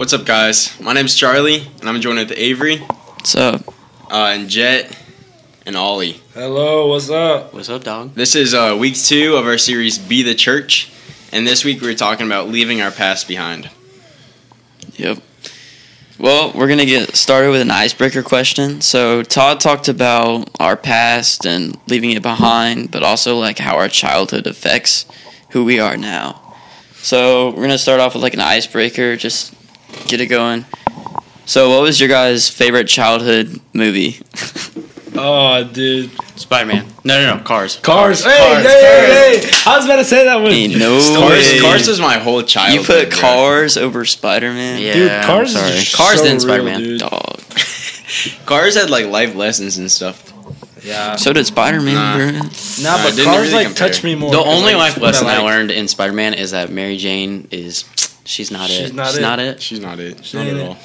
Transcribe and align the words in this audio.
What's 0.00 0.14
up, 0.14 0.24
guys? 0.24 0.80
My 0.80 0.94
name's 0.94 1.14
Charlie, 1.14 1.68
and 1.78 1.86
I'm 1.86 2.00
joined 2.00 2.20
with 2.20 2.32
Avery, 2.34 2.78
What's 2.78 3.34
up? 3.36 3.68
uh, 4.10 4.32
and 4.32 4.48
Jett, 4.48 4.98
and 5.66 5.76
Ollie. 5.76 6.22
Hello, 6.32 6.86
what's 6.86 7.10
up? 7.10 7.52
What's 7.52 7.68
up, 7.68 7.84
dog? 7.84 8.14
This 8.14 8.34
is 8.34 8.54
uh, 8.54 8.78
week 8.80 8.96
two 8.96 9.36
of 9.36 9.44
our 9.44 9.58
series 9.58 9.98
Be 9.98 10.22
the 10.22 10.34
Church, 10.34 10.90
and 11.32 11.46
this 11.46 11.66
week 11.66 11.82
we're 11.82 11.94
talking 11.94 12.24
about 12.24 12.48
leaving 12.48 12.80
our 12.80 12.90
past 12.90 13.28
behind. 13.28 13.68
Yep. 14.96 15.18
Well, 16.18 16.54
we're 16.54 16.68
gonna 16.68 16.86
get 16.86 17.14
started 17.14 17.50
with 17.50 17.60
an 17.60 17.70
icebreaker 17.70 18.22
question. 18.22 18.80
So 18.80 19.22
Todd 19.22 19.60
talked 19.60 19.88
about 19.88 20.48
our 20.58 20.78
past 20.78 21.44
and 21.44 21.78
leaving 21.88 22.12
it 22.12 22.22
behind, 22.22 22.90
but 22.90 23.02
also 23.02 23.36
like 23.36 23.58
how 23.58 23.76
our 23.76 23.88
childhood 23.90 24.46
affects 24.46 25.04
who 25.50 25.62
we 25.62 25.78
are 25.78 25.98
now. 25.98 26.54
So 26.94 27.50
we're 27.50 27.64
gonna 27.64 27.76
start 27.76 28.00
off 28.00 28.14
with 28.14 28.22
like 28.22 28.32
an 28.32 28.40
icebreaker, 28.40 29.14
just 29.16 29.59
get 30.06 30.20
it 30.20 30.26
going. 30.26 30.64
So, 31.46 31.70
what 31.70 31.82
was 31.82 31.98
your 31.98 32.08
guys' 32.08 32.48
favorite 32.48 32.86
childhood 32.88 33.60
movie? 33.72 34.20
Oh, 35.12 35.64
dude. 35.64 36.08
Spider 36.38 36.66
Man. 36.66 36.86
No, 37.02 37.20
no, 37.20 37.36
no. 37.38 37.42
Cars. 37.42 37.76
Cars. 37.78 38.22
Hey, 38.22 38.30
Cars, 38.38 38.62
hey, 38.64 38.80
hey, 38.80 39.40
hey. 39.40 39.50
I 39.66 39.76
was 39.76 39.84
about 39.84 39.96
to 39.96 40.04
say 40.04 40.24
that 40.24 40.36
one. 40.40 40.52
Ain't 40.52 40.78
no 40.78 41.00
Cars, 41.18 41.30
way. 41.30 41.58
Cars 41.60 41.88
was 41.88 42.00
my 42.00 42.18
whole 42.18 42.42
childhood. 42.44 42.80
you 42.80 42.86
put 42.86 43.10
bro. 43.10 43.18
Cars 43.18 43.76
over 43.76 44.04
Spider 44.04 44.52
Man. 44.52 44.80
Yeah. 44.80 44.92
Dude, 44.94 45.10
I'm 45.10 45.24
Cars 45.24 45.52
sorry. 45.52 45.70
is 45.72 45.94
Cars 45.94 46.18
so 46.18 46.22
then 46.24 46.34
real, 46.34 46.40
Spider 46.40 46.62
Man. 46.62 46.80
dude. 46.80 47.00
Dog. 47.00 47.40
Cars 48.46 48.76
had 48.76 48.88
like 48.88 49.06
life 49.06 49.34
lessons 49.34 49.78
and 49.78 49.90
stuff. 49.90 50.32
Yeah. 50.84 51.16
So 51.16 51.32
did 51.32 51.44
Spider 51.44 51.80
Man, 51.80 51.94
Nah. 51.94 52.16
bro. 52.16 52.26
Nah, 52.30 52.96
Nah, 52.96 53.02
but 53.02 53.16
didn't 53.16 53.24
Cars 53.24 53.40
really 53.48 53.52
like 53.52 53.66
compare. 53.66 53.88
touch 53.88 54.04
me 54.04 54.14
more. 54.14 54.30
The 54.30 54.38
'cause, 54.38 54.46
only 54.46 54.74
like, 54.74 54.92
life 54.94 55.02
lesson 55.02 55.26
I 55.26 55.38
like. 55.38 55.44
learned 55.44 55.70
in 55.72 55.88
Spider 55.88 56.12
Man 56.12 56.34
is 56.34 56.52
that 56.52 56.70
Mary 56.70 56.96
Jane 56.96 57.48
is 57.50 57.82
she's 58.30 58.50
not 58.50 58.68
She's 58.70 58.90
it. 58.90 58.94
not 58.94 59.08
she's 59.08 59.18
it. 59.18 59.22
not 59.22 59.38
it. 59.38 59.62
She's 59.62 59.80
not 59.80 59.98
it. 60.00 60.24
She 60.24 60.36
not 60.36 60.46
ain't 60.46 60.56
at 60.56 60.62
it. 60.62 60.68
all. 60.68 60.76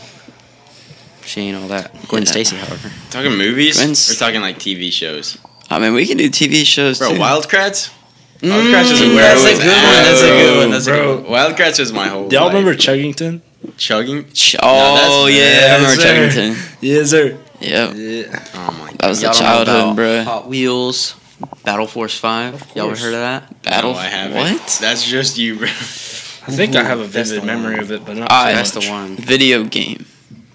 She 1.26 1.42
ain't 1.42 1.58
all 1.58 1.68
that. 1.70 2.08
Gwen 2.08 2.24
Yeah. 2.24 2.30
Stacy, 2.32 2.56
however. 2.56 2.92
Talking 3.10 3.36
movies? 3.38 3.78
Gwen's- 3.78 4.10
We're 4.10 4.16
talking 4.16 4.42
like 4.42 4.60
TV 4.60 4.92
shows. 4.92 5.38
I 5.70 5.80
mean, 5.80 5.94
we 5.94 6.06
can 6.06 6.18
do 6.18 6.30
TV 6.30 6.64
shows 6.66 7.00
Bro, 7.00 7.14
too. 7.14 7.20
Wild 7.20 7.48
Kratts? 7.50 7.90
Mm, 8.42 8.50
Wildcats 8.52 8.92
is 8.92 9.00
where 9.00 9.16
that's 9.16 9.44
I 9.44 9.50
a 9.50 9.54
was 9.56 9.60
good 9.64 9.68
one. 9.68 10.04
That's 10.04 10.22
a 10.22 10.28
good 10.28 10.58
one. 10.58 10.68
bro. 10.68 10.72
That's 10.72 10.88
a 10.88 10.90
Bro. 10.92 11.16
good 11.16 11.24
one. 11.24 11.32
Wildcats 11.32 11.80
was 11.80 11.94
my 11.94 12.08
whole 12.10 12.28
Do 12.28 12.36
y'all 12.36 12.46
life. 12.46 12.54
remember 12.54 12.76
Chuggington? 12.78 13.42
Chugging? 13.78 14.32
Ch- 14.34 14.56
oh 14.62 15.28
that's- 15.28 15.40
yeah, 15.40 15.74
I 15.74 15.76
remember 15.78 16.02
Yes, 16.02 16.34
sir. 16.36 16.42
Chuggington. 16.42 16.78
Yes, 16.82 17.10
sir. 17.10 17.38
Yep, 17.62 17.94
Yeah. 17.96 18.46
Oh 18.54 18.72
my 18.80 18.88
god. 18.90 18.98
that 19.00 19.08
was 19.08 19.24
Y'all 19.24 19.34
the 19.34 19.40
don't 19.40 19.48
know 19.48 19.66
childhood, 19.66 19.68
about 19.68 19.96
bro. 19.96 20.24
Hot 20.26 20.48
Wheels, 20.50 21.16
Battle 21.64 21.88
Force 21.88 22.16
Five. 22.18 22.54
Y'all 22.76 22.86
ever 22.86 22.88
course. 22.90 23.02
heard 23.02 23.14
of 23.16 23.22
that? 23.22 23.62
Battle. 23.64 23.94
No, 23.94 23.98
I 23.98 24.06
haven't. 24.06 24.38
What? 24.60 24.78
That's 24.82 25.04
just 25.08 25.38
you, 25.40 25.56
bro. 25.56 25.70
I 26.48 26.52
think 26.52 26.76
I 26.76 26.84
have 26.84 27.00
a 27.00 27.06
vivid 27.06 27.44
memory 27.44 27.74
one. 27.76 27.84
of 27.84 27.92
it, 27.92 28.06
but 28.06 28.18
not 28.18 28.32
I- 28.32 28.52
so 28.52 28.56
That's 28.56 28.72
the 28.72 28.92
one. 28.92 29.16
Video 29.18 29.64
game. 29.64 30.06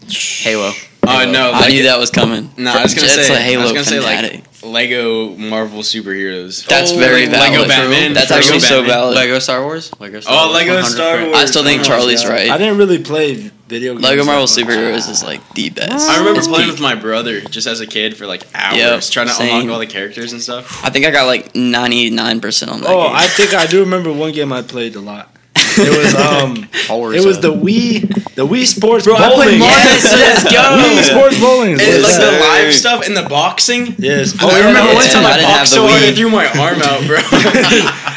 Halo. 0.09 0.73
Oh 1.07 1.31
no, 1.31 1.51
I 1.53 1.61
like, 1.61 1.71
knew 1.73 1.85
that 1.85 1.99
was 1.99 2.11
coming. 2.11 2.51
No, 2.57 2.73
I 2.73 2.83
was 2.83 2.95
gonna 2.95 3.07
Jett's 3.07 3.27
say. 3.29 3.35
a 3.35 3.39
Halo 3.39 3.61
I 3.61 3.65
was 3.65 3.73
gonna 3.73 3.85
say 3.85 4.01
like 4.01 4.45
Lego 4.63 5.31
Marvel 5.37 5.81
superheroes. 5.83 6.67
That's 6.67 6.93
Oh, 6.93 6.99
very 6.99 7.23
like 7.23 7.31
valid. 7.31 7.51
Lego 7.53 7.69
Batman. 7.69 8.13
That's 8.13 8.31
Lego 8.31 8.43
actually 8.43 8.61
so 8.61 8.81
Batman. 8.83 8.89
valid. 8.89 9.15
Lego 9.15 9.39
Star 9.39 9.63
Wars. 9.65 9.91
Lego 9.99 10.21
Star 10.21 10.35
Wars. 10.35 10.45
Oh, 10.45 10.53
Wars. 10.53 10.61
Lego 10.61 10.81
100%. 10.83 10.85
Star 10.85 11.25
Wars. 11.25 11.37
I 11.37 11.45
still 11.47 11.65
think 11.65 11.81
Oh, 11.81 11.85
Charlie's 11.85 12.23
Yeah. 12.23 12.29
right. 12.29 12.51
I 12.51 12.59
didn't 12.59 12.77
really 12.77 12.99
play 12.99 13.51
video 13.69 13.93
games. 13.95 14.05
Lego 14.05 14.25
Marvel 14.25 14.43
much. 14.43 14.51
Superheroes 14.51 15.09
is 15.09 15.23
like 15.25 15.41
the 15.55 15.71
best. 15.71 16.11
I 16.11 16.19
remember 16.19 16.39
It's 16.41 16.49
playing 16.49 16.65
peak. 16.67 16.73
with 16.73 16.81
my 16.83 16.95
brother 16.95 17.41
just 17.41 17.67
as 17.67 17.81
a 17.81 17.87
kid 17.87 18.17
for 18.17 18.27
like 18.27 18.45
hours, 18.55 18.77
Yep, 18.77 19.03
trying 19.05 19.27
to 19.29 19.33
same. 19.33 19.61
unlock 19.63 19.73
all 19.75 19.79
the 19.81 19.87
characters 19.87 20.33
and 20.33 20.43
stuff. 20.43 20.85
I 20.85 20.91
think 20.91 21.07
I 21.07 21.11
got 21.11 21.27
like 21.27 21.55
ninety 21.57 22.11
nine 22.11 22.41
percent 22.41 22.71
on 22.71 22.83
that. 22.83 22.91
Oh, 22.91 23.07
game. 23.09 23.17
I 23.17 23.27
think 23.29 23.55
I 23.55 23.67
do 23.67 23.81
remember 23.81 24.13
one 24.13 24.33
game 24.33 24.53
I 24.53 24.61
played 24.61 24.95
a 24.97 25.01
lot. 25.01 25.30
It 25.79 25.93
was 25.97 26.15
um, 26.27 26.69
it 27.15 27.25
was 27.25 27.41
the 27.41 27.53
Wii, 27.53 28.09
the 28.35 28.47
Wii 28.47 28.67
Sports 28.67 29.05
Bro, 29.05 29.17
I 29.17 29.29
Bowling. 29.29 29.49
played 29.49 29.59
Mario- 29.61 29.77
Yes, 29.77 30.05
let's 30.05 30.45
go. 30.53 30.61
Wii 30.61 31.03
Sports 31.05 31.39
Bowling. 31.41 31.73
is 31.73 31.81
And 31.81 32.03
like 32.03 32.11
it's 32.11 32.19
the 32.19 32.33
live 32.41 32.75
stuff 32.75 33.07
and 33.07 33.17
the 33.17 33.29
boxing. 33.29 33.95
Yes. 33.99 34.35
Oh, 34.41 34.49
I 34.49 34.59
yeah, 34.61 34.67
remember 34.69 34.95
one 34.95 35.09
time 35.09 35.25
I 35.27 35.33
I, 35.39 35.43
boxed 35.43 35.73
so 35.75 35.87
hard 35.87 36.03
I 36.03 36.13
threw 36.13 36.31
my 36.31 36.47
arm 36.47 36.81
out, 36.83 37.07
bro. 37.07 37.19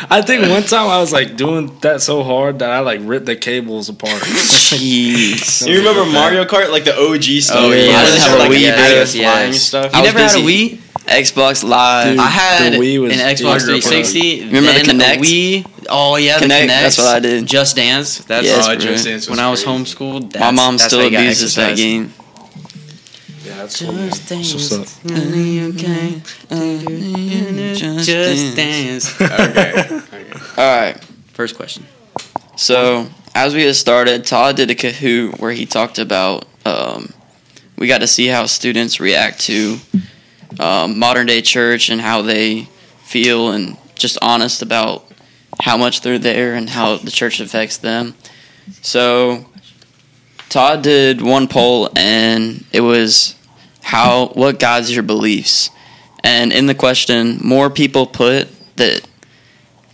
I 0.09 0.21
think 0.21 0.47
one 0.49 0.63
time 0.63 0.87
I 0.89 0.99
was 0.99 1.11
like 1.13 1.35
doing 1.35 1.75
that 1.81 2.01
so 2.01 2.23
hard 2.23 2.59
that 2.59 2.69
I 2.69 2.79
like 2.79 2.99
ripped 3.03 3.25
the 3.25 3.35
cables 3.35 3.89
apart. 3.89 4.21
Jeez. 4.21 5.67
you 5.67 5.77
remember 5.79 6.05
Mario 6.05 6.45
Kart, 6.45 6.69
like 6.71 6.83
the 6.85 6.95
OG 6.97 7.41
stuff? 7.43 7.57
Oh, 7.57 7.71
yeah. 7.71 7.87
Where 7.87 7.97
I 7.97 8.05
didn't 8.05 8.19
have 8.21 8.33
a 8.35 8.39
like, 8.39 8.51
Wii, 8.51 8.65
the 8.65 8.73
bro. 8.73 8.87
yes, 8.87 9.15
flying 9.15 9.53
stuff. 9.53 9.93
I 9.93 9.99
You 9.99 10.03
never 10.05 10.19
had 10.19 10.35
a. 10.35 10.39
Wii? 10.41 10.79
Xbox 11.05 11.63
Live. 11.63 12.11
Dude, 12.11 12.19
I 12.19 12.27
had 12.27 12.73
the 12.73 12.77
Wii 12.77 13.01
was 13.01 13.13
an 13.13 13.19
Xbox 13.19 13.35
I 13.35 13.35
grew 13.35 13.47
up 13.49 13.53
on 13.53 13.59
360. 13.59 14.45
Remember 14.45 14.73
the 14.73 14.85
then 14.85 15.01
a 15.01 15.03
Kinect? 15.03 15.17
Wii. 15.19 15.85
Oh 15.89 16.15
yeah, 16.15 16.37
Kinect, 16.37 16.39
the 16.39 16.45
Kinect. 16.47 16.67
that's 16.67 16.97
what 16.97 17.07
I 17.07 17.19
did. 17.19 17.45
Just 17.45 17.75
Dance. 17.75 18.19
That's 18.19 18.45
Yes, 18.45 18.67
oh. 18.67 18.75
Just 18.75 19.05
Dance 19.05 19.29
when 19.29 19.39
I 19.39 19.49
was 19.51 19.63
crazy. 19.63 19.77
homeschooled. 19.83 20.31
That's, 20.31 20.39
My 20.39 20.51
mom 20.51 20.77
that's 20.77 20.87
still 20.87 21.01
how 21.01 21.07
you 21.07 21.17
abuses 21.17 21.55
that 21.55 21.75
game. 21.75 22.13
Yeah, 23.43 23.57
that's 23.57 23.81
cool. 23.81 23.91
Just 23.93 24.31
what's 24.31 24.69
Dance. 24.69 24.71
up. 24.73 24.87
Just 27.77 28.05
Just 28.05 28.55
dance. 28.55 29.17
Dance. 29.17 29.21
okay. 29.21 29.73
okay. 29.97 30.31
All 30.57 30.79
right. 30.81 31.03
First 31.33 31.55
question. 31.55 31.85
So 32.55 33.07
as 33.35 33.53
we 33.53 33.61
get 33.61 33.73
started, 33.73 34.25
Todd 34.25 34.55
did 34.55 34.69
a 34.71 34.75
Kahoot 34.75 35.39
where 35.39 35.51
he 35.51 35.65
talked 35.65 35.99
about 35.99 36.45
um, 36.65 37.11
we 37.77 37.87
got 37.87 37.99
to 38.01 38.07
see 38.07 38.27
how 38.27 38.45
students 38.45 38.99
react 38.99 39.41
to 39.41 39.77
um, 40.59 40.99
modern 40.99 41.27
day 41.27 41.41
church 41.41 41.89
and 41.89 42.01
how 42.01 42.21
they 42.21 42.67
feel 43.03 43.51
and 43.51 43.77
just 43.95 44.17
honest 44.21 44.61
about 44.61 45.05
how 45.61 45.77
much 45.77 46.01
they're 46.01 46.19
there 46.19 46.55
and 46.55 46.69
how 46.69 46.97
the 46.97 47.11
church 47.11 47.39
affects 47.39 47.77
them. 47.77 48.15
So 48.81 49.45
Todd 50.49 50.81
did 50.83 51.21
one 51.21 51.47
poll 51.47 51.89
and 51.95 52.63
it 52.71 52.81
was 52.81 53.35
how 53.83 54.27
what 54.29 54.59
guides 54.59 54.93
your 54.93 55.03
beliefs. 55.03 55.69
And 56.23 56.53
in 56.53 56.67
the 56.67 56.75
question, 56.75 57.39
more 57.43 57.69
people 57.69 58.05
put 58.05 58.47
that 58.77 59.07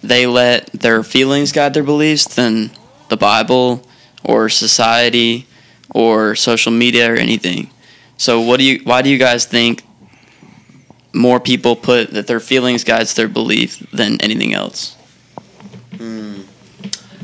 they 0.01 0.27
let 0.27 0.67
their 0.67 1.03
feelings 1.03 1.51
guide 1.51 1.73
their 1.73 1.83
beliefs 1.83 2.35
than 2.35 2.71
the 3.09 3.17
Bible 3.17 3.83
or 4.23 4.49
society 4.49 5.47
or 5.89 6.35
social 6.35 6.71
media 6.71 7.11
or 7.11 7.15
anything. 7.15 7.69
So 8.17 8.41
what 8.41 8.57
do 8.59 8.65
you 8.65 8.81
why 8.83 9.01
do 9.01 9.09
you 9.09 9.17
guys 9.17 9.45
think 9.45 9.83
more 11.13 11.39
people 11.39 11.75
put 11.75 12.11
that 12.11 12.27
their 12.27 12.39
feelings 12.39 12.83
guides 12.83 13.13
their 13.15 13.27
belief 13.27 13.79
than 13.91 14.21
anything 14.21 14.53
else? 14.53 14.95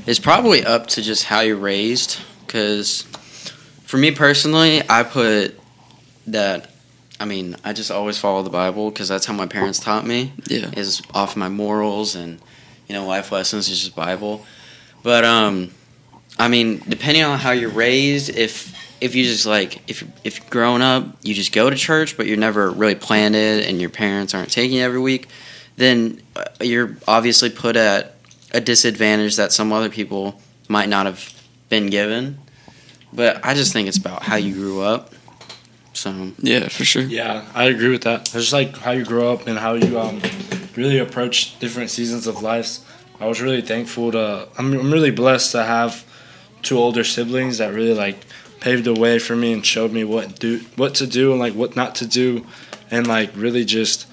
It's 0.05 0.19
probably 0.19 0.63
up 0.63 0.87
to 0.87 1.01
just 1.01 1.25
how 1.25 1.39
you're 1.41 1.55
raised. 1.55 2.19
Because 2.45 3.03
for 3.83 3.97
me 3.97 4.11
personally, 4.11 4.81
I 4.89 5.03
put 5.03 5.59
that. 6.27 6.71
I 7.19 7.25
mean, 7.25 7.55
I 7.63 7.73
just 7.73 7.91
always 7.91 8.17
follow 8.17 8.43
the 8.43 8.49
Bible 8.49 8.91
because 8.91 9.07
that's 9.07 9.25
how 9.25 9.33
my 9.33 9.47
parents 9.47 9.79
taught 9.79 10.05
me. 10.05 10.33
Yeah. 10.47 10.69
Is 10.75 11.01
off 11.13 11.35
my 11.35 11.49
morals 11.49 12.15
and 12.15 12.39
you 12.87 12.95
know 12.95 13.05
life 13.05 13.31
lessons 13.31 13.69
is 13.69 13.79
just 13.79 13.95
Bible. 13.95 14.45
But 15.01 15.23
um, 15.23 15.71
I 16.37 16.49
mean, 16.49 16.81
depending 16.87 17.23
on 17.23 17.39
how 17.39 17.51
you're 17.51 17.69
raised, 17.69 18.29
if 18.29 18.75
if 19.01 19.15
you 19.15 19.23
just 19.23 19.45
like 19.45 19.89
if 19.89 20.03
if 20.23 20.39
you're 20.39 20.49
growing 20.49 20.81
up, 20.81 21.05
you 21.21 21.33
just 21.33 21.51
go 21.51 21.69
to 21.69 21.75
church, 21.75 22.17
but 22.17 22.27
you're 22.27 22.37
never 22.37 22.69
really 22.71 22.95
planted, 22.95 23.65
and 23.65 23.79
your 23.79 23.89
parents 23.89 24.33
aren't 24.33 24.51
taking 24.51 24.77
you 24.77 24.83
every 24.83 24.99
week, 24.99 25.27
then 25.77 26.21
uh, 26.35 26.45
you're 26.61 26.97
obviously 27.07 27.49
put 27.49 27.75
at 27.75 28.15
a 28.53 28.61
disadvantage 28.61 29.35
that 29.35 29.51
some 29.51 29.71
other 29.73 29.89
people 29.89 30.41
might 30.67 30.89
not 30.89 31.05
have 31.05 31.33
been 31.69 31.87
given. 31.87 32.39
But 33.13 33.45
I 33.45 33.53
just 33.53 33.73
think 33.73 33.87
it's 33.87 33.97
about 33.97 34.23
how 34.23 34.35
you 34.35 34.53
grew 34.53 34.81
up. 34.81 35.13
So 35.93 36.31
Yeah, 36.39 36.67
for 36.67 36.83
sure. 36.83 37.03
Yeah, 37.03 37.45
I 37.53 37.65
agree 37.65 37.89
with 37.89 38.03
that. 38.03 38.21
It's 38.21 38.33
just 38.33 38.53
like 38.53 38.77
how 38.77 38.91
you 38.91 39.05
grow 39.05 39.31
up 39.33 39.47
and 39.47 39.57
how 39.57 39.73
you 39.73 39.99
um 39.99 40.21
really 40.75 40.99
approach 40.99 41.57
different 41.59 41.89
seasons 41.89 42.27
of 42.27 42.41
life. 42.41 42.79
I 43.19 43.27
was 43.27 43.41
really 43.41 43.61
thankful 43.61 44.11
to. 44.11 44.47
I'm, 44.57 44.73
I'm 44.73 44.91
really 44.91 45.11
blessed 45.11 45.51
to 45.53 45.63
have 45.63 46.03
two 46.61 46.77
older 46.77 47.03
siblings 47.03 47.59
that 47.59 47.73
really 47.73 47.93
like 47.93 48.17
paved 48.59 48.85
the 48.85 48.93
way 48.93 49.19
for 49.19 49.35
me 49.35 49.53
and 49.53 49.65
showed 49.65 49.91
me 49.91 50.03
what 50.03 50.39
do 50.39 50.59
what 50.75 50.95
to 50.95 51.07
do 51.07 51.31
and 51.31 51.39
like 51.39 51.53
what 51.53 51.75
not 51.75 51.95
to 51.95 52.05
do, 52.05 52.45
and 52.89 53.07
like 53.07 53.31
really 53.35 53.65
just 53.65 54.07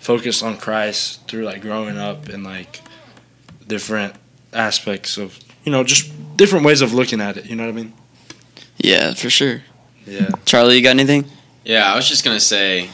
focus 0.00 0.42
on 0.42 0.56
Christ 0.56 1.26
through 1.28 1.44
like 1.44 1.62
growing 1.62 1.98
up 1.98 2.28
and 2.28 2.44
like 2.44 2.80
different 3.66 4.14
aspects 4.52 5.18
of 5.18 5.38
you 5.64 5.72
know 5.72 5.82
just 5.84 6.12
different 6.36 6.64
ways 6.64 6.80
of 6.80 6.94
looking 6.94 7.20
at 7.20 7.36
it. 7.36 7.46
You 7.46 7.56
know 7.56 7.64
what 7.64 7.70
I 7.70 7.72
mean? 7.72 7.92
Yeah, 8.76 9.14
for 9.14 9.30
sure. 9.30 9.62
Yeah. 10.06 10.30
Charlie, 10.44 10.76
you 10.76 10.82
got 10.82 10.90
anything? 10.90 11.24
Yeah, 11.64 11.92
I 11.92 11.96
was 11.96 12.08
just 12.08 12.24
gonna 12.24 12.38
say, 12.38 12.90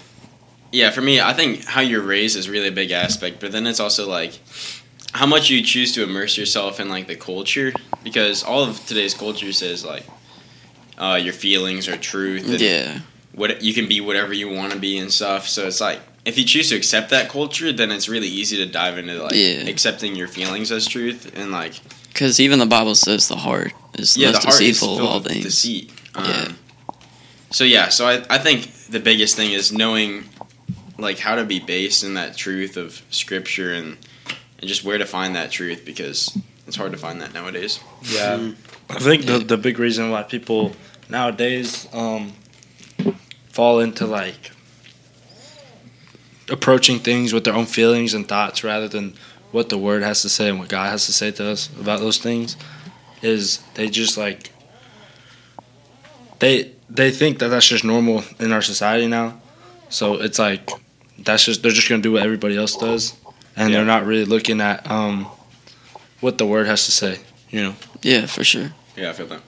yeah, 0.70 0.90
for 0.90 1.02
me, 1.02 1.20
I 1.20 1.34
think 1.34 1.64
how 1.64 1.82
you're 1.82 2.02
raised 2.02 2.36
is 2.36 2.48
really 2.48 2.68
a 2.68 2.72
big 2.72 2.90
aspect, 2.90 3.40
but 3.40 3.52
then 3.52 3.66
it's 3.66 3.80
also 3.80 4.08
like 4.08 4.40
how 5.12 5.26
much 5.26 5.50
you 5.50 5.62
choose 5.62 5.92
to 5.92 6.02
immerse 6.02 6.38
yourself 6.38 6.80
in 6.80 6.88
like 6.88 7.06
the 7.06 7.16
culture, 7.16 7.72
because 8.02 8.42
all 8.42 8.64
of 8.64 8.84
today's 8.86 9.12
culture 9.12 9.52
says 9.52 9.84
like 9.84 10.04
uh, 10.98 11.18
your 11.22 11.32
feelings 11.32 11.88
are 11.88 11.96
truth, 11.96 12.48
and 12.48 12.60
Yeah. 12.60 13.00
what 13.34 13.62
you 13.62 13.72
can 13.74 13.88
be 13.88 14.00
whatever 14.00 14.32
you 14.32 14.48
want 14.50 14.72
to 14.72 14.78
be 14.78 14.98
and 14.98 15.12
stuff. 15.12 15.48
So 15.48 15.66
it's 15.66 15.80
like 15.80 16.00
if 16.24 16.38
you 16.38 16.44
choose 16.44 16.68
to 16.68 16.76
accept 16.76 17.10
that 17.10 17.28
culture, 17.28 17.72
then 17.72 17.90
it's 17.90 18.08
really 18.08 18.28
easy 18.28 18.56
to 18.58 18.66
dive 18.66 18.98
into 18.98 19.20
like 19.22 19.34
Yeah. 19.34 19.66
accepting 19.68 20.14
your 20.14 20.28
feelings 20.28 20.70
as 20.70 20.86
truth 20.86 21.32
and 21.36 21.50
like 21.50 21.74
Because 22.12 22.38
even 22.40 22.58
the 22.58 22.66
Bible 22.66 22.94
says 22.94 23.28
the 23.28 23.36
heart 23.36 23.72
is 23.98 24.14
the 24.14 24.20
yeah, 24.20 24.26
most 24.32 24.42
the 24.42 24.48
heart 24.48 24.60
is 24.60 24.68
deceitful 24.78 24.92
of 24.92 24.98
filled 24.98 25.08
all 25.10 25.20
things. 25.20 25.44
deceit. 25.44 25.90
Um, 26.14 26.24
Yeah. 26.28 26.52
So 27.50 27.64
yeah, 27.64 27.88
so 27.90 28.06
I, 28.06 28.22
I 28.30 28.38
think 28.38 28.70
the 28.88 29.00
biggest 29.00 29.34
thing 29.36 29.52
is 29.52 29.72
knowing 29.72 30.24
like 30.98 31.18
how 31.18 31.34
to 31.34 31.44
be 31.44 31.58
based 31.58 32.04
in 32.04 32.14
that 32.14 32.36
truth 32.36 32.76
of 32.76 33.02
scripture 33.10 33.72
and 33.74 33.96
and 34.58 34.68
just 34.68 34.84
where 34.84 34.96
to 34.98 35.04
find 35.06 35.34
that 35.34 35.50
truth 35.50 35.84
because 35.84 36.30
it's 36.72 36.78
hard 36.78 36.92
to 36.92 36.96
find 36.98 37.20
that 37.20 37.34
nowadays. 37.34 37.80
Yeah, 38.00 38.38
Mm. 38.38 38.56
I 38.88 38.98
think 38.98 39.26
the 39.26 39.38
the 39.38 39.58
big 39.58 39.78
reason 39.78 40.10
why 40.10 40.22
people 40.22 40.72
nowadays 41.10 41.86
um, 41.92 42.32
fall 43.50 43.80
into 43.80 44.06
like 44.06 44.52
approaching 46.48 46.98
things 46.98 47.34
with 47.34 47.44
their 47.44 47.52
own 47.54 47.66
feelings 47.66 48.14
and 48.14 48.26
thoughts 48.26 48.64
rather 48.64 48.88
than 48.88 49.12
what 49.50 49.68
the 49.68 49.76
word 49.76 50.02
has 50.02 50.22
to 50.22 50.30
say 50.30 50.48
and 50.48 50.58
what 50.58 50.68
God 50.70 50.88
has 50.88 51.04
to 51.06 51.12
say 51.12 51.30
to 51.32 51.44
us 51.46 51.68
about 51.78 52.00
those 52.00 52.16
things 52.16 52.56
is 53.20 53.58
they 53.74 53.88
just 53.90 54.16
like 54.16 54.50
they 56.38 56.72
they 56.88 57.10
think 57.10 57.38
that 57.40 57.48
that's 57.48 57.68
just 57.68 57.84
normal 57.84 58.24
in 58.40 58.50
our 58.50 58.62
society 58.62 59.06
now. 59.06 59.38
So 59.90 60.14
it's 60.22 60.38
like 60.38 60.70
that's 61.18 61.44
just 61.44 61.62
they're 61.62 61.70
just 61.72 61.88
gonna 61.88 62.02
do 62.02 62.12
what 62.12 62.22
everybody 62.22 62.56
else 62.56 62.76
does, 62.76 63.12
and 63.56 63.68
Yeah. 63.70 63.76
they're 63.76 63.86
not 63.86 64.06
really 64.06 64.24
looking 64.24 64.60
at 64.62 64.90
um, 64.90 65.26
what 66.22 66.38
the 66.38 66.46
word 66.46 66.66
has 66.66 66.86
to 66.86 66.92
say. 66.92 67.18
You 67.50 67.62
know. 67.62 67.74
Yeah, 68.00 68.26
for 68.26 68.44
sure. 68.44 68.72
Yeah, 68.96 69.10
I 69.10 69.12
feel 69.12 69.26
that. 69.26 69.42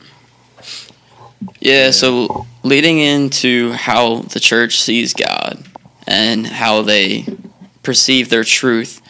Yeah, 1.61 1.91
so 1.91 2.47
leading 2.63 2.99
into 2.99 3.73
how 3.73 4.21
the 4.21 4.41
church 4.41 4.81
sees 4.81 5.15
God 5.15 5.65
and 6.07 6.47
how 6.47 6.83
they 6.83 7.27
perceive 7.83 8.29
their 8.29 8.45
truth, 8.45 9.01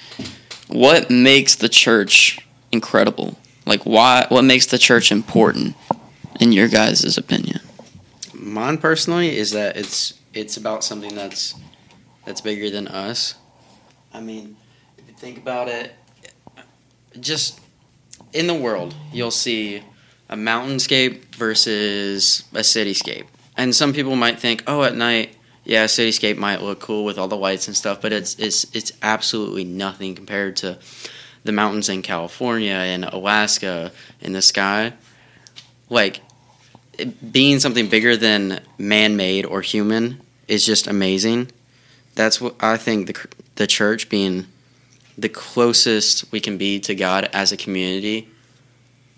what 0.69 1.11
makes 1.11 1.55
the 1.55 1.69
church 1.69 2.39
incredible? 2.73 3.39
Like 3.67 3.83
why 3.83 4.27
what 4.29 4.43
makes 4.43 4.67
the 4.67 4.79
church 4.79 5.11
important 5.11 5.77
in 6.41 6.53
your 6.53 6.69
guys' 6.69 7.17
opinion? 7.17 7.61
Mine 8.33 8.79
personally 8.79 9.37
is 9.37 9.53
that 9.53 9.77
it's 9.77 10.15
it's 10.33 10.57
about 10.57 10.85
something 10.85 11.15
that's 11.15 11.55
that's 12.25 12.41
bigger 12.41 12.71
than 12.71 12.89
us. 12.89 13.37
I 14.13 14.21
mean, 14.21 14.57
if 14.99 15.09
you 15.09 15.15
think 15.15 15.39
about 15.39 15.69
it, 15.69 15.95
just 17.21 17.61
in 18.33 18.47
the 18.47 18.55
world, 18.55 18.95
you'll 19.13 19.31
see 19.31 19.83
a 20.29 20.37
mountainscape 20.37 21.35
versus 21.37 22.45
a 22.53 22.61
cityscape. 22.61 23.27
And 23.57 23.75
some 23.75 23.93
people 23.93 24.17
might 24.17 24.41
think, 24.41 24.65
"Oh, 24.67 24.83
at 24.83 24.97
night, 24.97 25.37
yeah, 25.65 25.85
cityscape 25.85 26.37
might 26.37 26.63
look 26.63 26.81
cool 26.81 27.05
with 27.05 27.19
all 27.19 27.29
the 27.29 27.37
lights 27.37 27.69
and 27.69 27.77
stuff," 27.77 28.01
but 28.01 28.13
it's 28.13 28.35
it's 28.39 28.67
it's 28.73 28.93
absolutely 29.03 29.65
nothing 29.65 30.15
compared 30.15 30.57
to 30.57 30.79
the 31.45 31.53
mountains 31.53 31.89
in 31.89 32.03
California 32.03 32.75
and 32.75 33.05
Alaska 33.05 33.93
in 34.21 34.33
the 34.33 34.43
sky. 34.43 34.95
Like 35.89 36.21
being 37.31 37.61
something 37.61 37.89
bigger 37.89 38.17
than 38.17 38.61
man-made 38.79 39.45
or 39.45 39.61
human 39.61 40.21
is 40.49 40.65
just 40.65 40.87
amazing. 40.87 41.51
That's 42.15 42.41
what 42.41 42.57
I 42.61 42.77
think 42.77 43.07
the 43.07 43.29
the 43.57 43.67
church 43.67 44.09
being 44.09 44.47
the 45.17 45.29
closest 45.29 46.31
we 46.33 46.41
can 46.41 46.57
be 46.59 46.81
to 46.81 46.95
God 46.95 47.29
as 47.33 47.53
a 47.53 47.57
community 47.57 48.29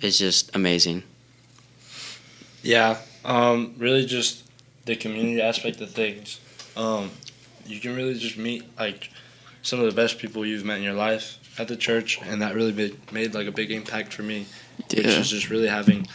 is 0.00 0.19
just 0.19 0.54
amazing. 0.54 1.02
Yeah, 2.62 2.98
um, 3.25 3.75
really 3.78 4.04
just 4.06 4.44
the 4.84 4.96
community 4.96 5.40
aspect 5.40 5.81
of 5.81 5.90
things. 5.90 6.40
Um, 6.76 7.10
you 7.66 7.81
can 7.81 7.96
really 7.96 8.19
just 8.19 8.37
meet 8.37 8.64
like 8.78 9.10
some 9.62 9.81
of 9.81 9.87
the 9.87 9.93
best 9.93 10.19
people 10.19 10.44
you've 10.44 10.64
met 10.64 10.78
in 10.78 10.82
your 10.84 10.94
life 10.94 11.38
at 11.58 11.69
the 11.69 11.76
church, 11.76 12.20
and 12.22 12.42
that 12.42 12.54
really 12.54 12.72
made, 12.72 13.12
made 13.12 13.34
like 13.34 13.46
a 13.46 13.52
big 13.52 13.70
impact 13.70 14.12
for 14.12 14.22
me. 14.22 14.46
Which 14.90 15.06
Yeah. 15.06 15.19
is 15.19 15.31
just 15.31 15.49
really 15.49 15.69
having 15.69 16.06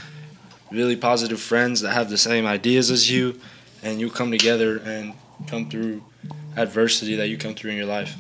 really 0.72 0.96
positive 0.96 1.42
friends 1.42 1.82
that 1.82 1.94
have 1.94 2.10
the 2.10 2.18
same 2.18 2.46
ideas 2.46 2.92
as 2.92 3.10
you, 3.10 3.40
and 3.82 4.00
you 4.00 4.10
come 4.10 4.30
together 4.32 4.78
and 4.78 5.14
come 5.48 5.70
through 5.70 6.04
adversity 6.56 7.16
that 7.16 7.28
you 7.28 7.38
come 7.38 7.56
through 7.56 7.72
in 7.72 7.78
your 7.78 7.88
life. 7.88 8.16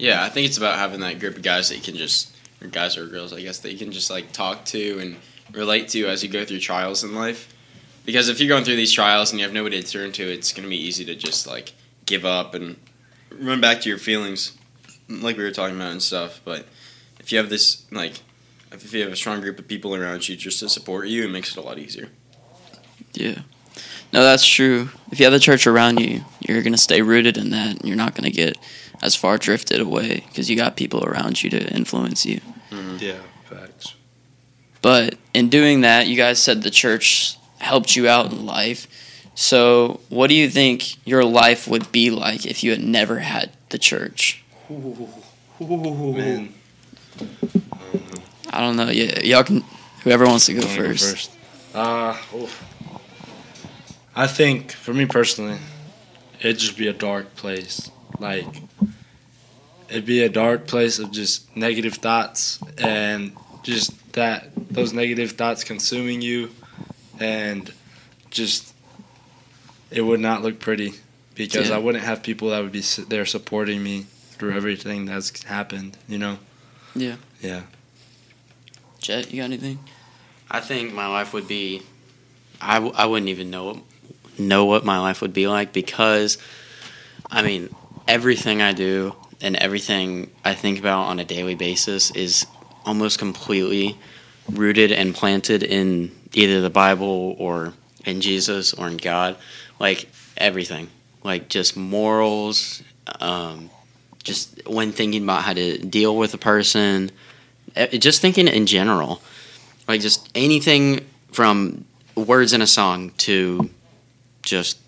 Yeah, 0.00 0.24
I 0.24 0.30
think 0.30 0.46
it's 0.46 0.56
about 0.56 0.78
having 0.78 1.00
that 1.00 1.20
group 1.20 1.36
of 1.36 1.42
guys 1.42 1.68
that 1.68 1.76
you 1.76 1.82
can 1.82 1.94
just, 1.94 2.34
or 2.62 2.68
guys 2.68 2.96
or 2.96 3.06
girls, 3.06 3.34
I 3.34 3.42
guess, 3.42 3.58
that 3.58 3.70
you 3.70 3.78
can 3.78 3.92
just 3.92 4.08
like 4.08 4.32
talk 4.32 4.64
to 4.66 4.98
and 4.98 5.16
relate 5.52 5.88
to 5.90 6.06
as 6.06 6.22
you 6.22 6.30
go 6.30 6.42
through 6.42 6.60
trials 6.60 7.04
in 7.04 7.14
life. 7.14 7.54
Because 8.06 8.30
if 8.30 8.40
you're 8.40 8.48
going 8.48 8.64
through 8.64 8.76
these 8.76 8.92
trials 8.92 9.30
and 9.30 9.38
you 9.38 9.44
have 9.44 9.52
nobody 9.52 9.82
to 9.82 9.86
turn 9.86 10.10
to, 10.12 10.22
it's 10.22 10.54
going 10.54 10.62
to 10.62 10.70
be 10.70 10.82
easy 10.82 11.04
to 11.04 11.14
just 11.14 11.46
like 11.46 11.74
give 12.06 12.24
up 12.24 12.54
and 12.54 12.76
run 13.30 13.60
back 13.60 13.82
to 13.82 13.90
your 13.90 13.98
feelings, 13.98 14.56
like 15.10 15.36
we 15.36 15.44
were 15.44 15.50
talking 15.50 15.76
about 15.76 15.92
and 15.92 16.02
stuff. 16.02 16.40
But 16.46 16.66
if 17.18 17.30
you 17.30 17.36
have 17.36 17.50
this, 17.50 17.84
like, 17.92 18.14
if 18.72 18.94
you 18.94 19.02
have 19.02 19.12
a 19.12 19.16
strong 19.16 19.42
group 19.42 19.58
of 19.58 19.68
people 19.68 19.94
around 19.94 20.26
you 20.30 20.34
just 20.34 20.60
to 20.60 20.70
support 20.70 21.08
you, 21.08 21.24
it 21.24 21.30
makes 21.30 21.50
it 21.50 21.58
a 21.58 21.60
lot 21.60 21.78
easier. 21.78 22.08
Yeah. 23.12 23.40
No, 24.14 24.22
that's 24.22 24.46
true. 24.46 24.88
If 25.12 25.20
you 25.20 25.26
have 25.26 25.32
the 25.34 25.38
church 25.38 25.66
around 25.66 26.00
you, 26.00 26.22
you're 26.40 26.62
going 26.62 26.72
to 26.72 26.78
stay 26.78 27.02
rooted 27.02 27.36
in 27.36 27.50
that 27.50 27.80
and 27.80 27.84
you're 27.84 27.98
not 27.98 28.14
going 28.14 28.30
to 28.30 28.34
get 28.34 28.56
as 29.02 29.16
far 29.16 29.38
drifted 29.38 29.80
away 29.80 30.24
because 30.28 30.50
you 30.50 30.56
got 30.56 30.76
people 30.76 31.04
around 31.04 31.42
you 31.42 31.50
to 31.50 31.74
influence 31.74 32.26
you. 32.26 32.40
Yeah, 32.98 33.18
facts. 33.44 33.94
But 34.82 35.16
in 35.34 35.48
doing 35.48 35.82
that, 35.82 36.06
you 36.06 36.16
guys 36.16 36.42
said 36.42 36.62
the 36.62 36.70
church 36.70 37.36
helped 37.58 37.96
you 37.96 38.08
out 38.08 38.32
in 38.32 38.46
life. 38.46 38.86
So, 39.34 40.00
what 40.08 40.28
do 40.28 40.34
you 40.34 40.50
think 40.50 41.06
your 41.06 41.24
life 41.24 41.66
would 41.68 41.90
be 41.92 42.10
like 42.10 42.44
if 42.46 42.62
you 42.62 42.70
had 42.72 42.82
never 42.82 43.20
had 43.20 43.52
the 43.70 43.78
church? 43.78 44.42
Man, 44.68 46.54
I 48.50 48.60
don't 48.60 48.76
know. 48.76 48.90
Yeah, 48.90 49.20
y'all 49.20 49.44
can. 49.44 49.64
Whoever 50.04 50.24
wants 50.26 50.46
to 50.46 50.54
go 50.54 50.60
wanna 50.60 50.76
go 50.76 50.84
first. 50.88 51.30
Uh, 51.74 52.16
oof. 52.34 52.64
I 54.16 54.26
think 54.26 54.72
for 54.72 54.92
me 54.92 55.06
personally, 55.06 55.58
it'd 56.40 56.58
just 56.58 56.76
be 56.76 56.88
a 56.88 56.92
dark 56.92 57.34
place. 57.36 57.90
Like 58.18 58.46
it'd 59.90 60.06
be 60.06 60.22
a 60.22 60.28
dark 60.28 60.66
place 60.66 60.98
of 60.98 61.10
just 61.10 61.54
negative 61.56 61.94
thoughts 61.94 62.58
and 62.78 63.32
just 63.62 63.92
that 64.14 64.50
those 64.70 64.92
negative 64.92 65.32
thoughts 65.32 65.64
consuming 65.64 66.22
you, 66.22 66.50
and 67.18 67.72
just 68.30 68.74
it 69.90 70.02
would 70.02 70.20
not 70.20 70.42
look 70.42 70.58
pretty 70.60 70.92
because 71.34 71.68
Yeah. 71.68 71.76
I 71.76 71.78
wouldn't 71.78 72.04
have 72.04 72.22
people 72.22 72.50
that 72.50 72.62
would 72.62 72.72
be 72.72 72.80
there 73.08 73.26
supporting 73.26 73.82
me 73.82 74.06
through 74.32 74.52
everything 74.52 75.04
that's 75.06 75.42
happened. 75.44 75.96
You 76.08 76.18
know. 76.18 76.38
Yeah. 76.94 77.16
Yeah. 77.40 77.62
Jett, 79.00 79.30
you 79.32 79.40
got 79.40 79.44
anything? 79.46 79.78
I 80.50 80.60
think 80.60 80.92
my 80.92 81.06
life 81.06 81.32
would 81.32 81.46
be 81.48 81.82
I, 82.60 82.74
w- 82.74 82.92
I 82.96 83.06
wouldn't 83.06 83.28
even 83.30 83.50
know 83.50 83.82
know 84.38 84.64
what 84.66 84.84
my 84.84 84.98
life 84.98 85.20
would 85.22 85.32
be 85.32 85.46
like 85.48 85.72
because 85.72 86.36
I 87.30 87.42
mean 87.42 87.74
everything 88.08 88.60
I 88.62 88.72
do 88.72 89.14
and 89.42 89.56
everything 89.56 90.30
I 90.44 90.54
think 90.54 90.78
about 90.78 91.04
on 91.04 91.18
a 91.18 91.24
daily 91.24 91.54
basis 91.54 92.10
is 92.10 92.46
almost 92.84 93.18
completely 93.18 93.98
rooted 94.50 94.92
and 94.92 95.14
planted 95.14 95.62
in 95.62 96.10
either 96.32 96.60
the 96.60 96.70
Bible 96.70 97.36
or 97.38 97.74
in 98.04 98.20
Jesus 98.20 98.72
or 98.72 98.86
in 98.88 98.96
God. 98.96 99.36
Like 99.78 100.08
everything. 100.36 100.88
Like 101.22 101.48
just 101.48 101.76
morals 101.76 102.82
um, 103.20 103.70
just 104.22 104.60
when 104.66 104.92
thinking 104.92 105.22
about 105.22 105.42
how 105.42 105.52
to 105.52 105.78
deal 105.78 106.16
with 106.16 106.34
a 106.34 106.38
person 106.38 107.10
just 107.74 108.20
thinking 108.20 108.48
in 108.48 108.66
general. 108.66 109.22
Like 109.88 110.00
just 110.00 110.28
anything 110.34 111.06
from 111.32 111.84
words 112.14 112.52
in 112.52 112.62
a 112.62 112.66
song 112.66 113.10
to 113.18 113.70
just 114.42 114.78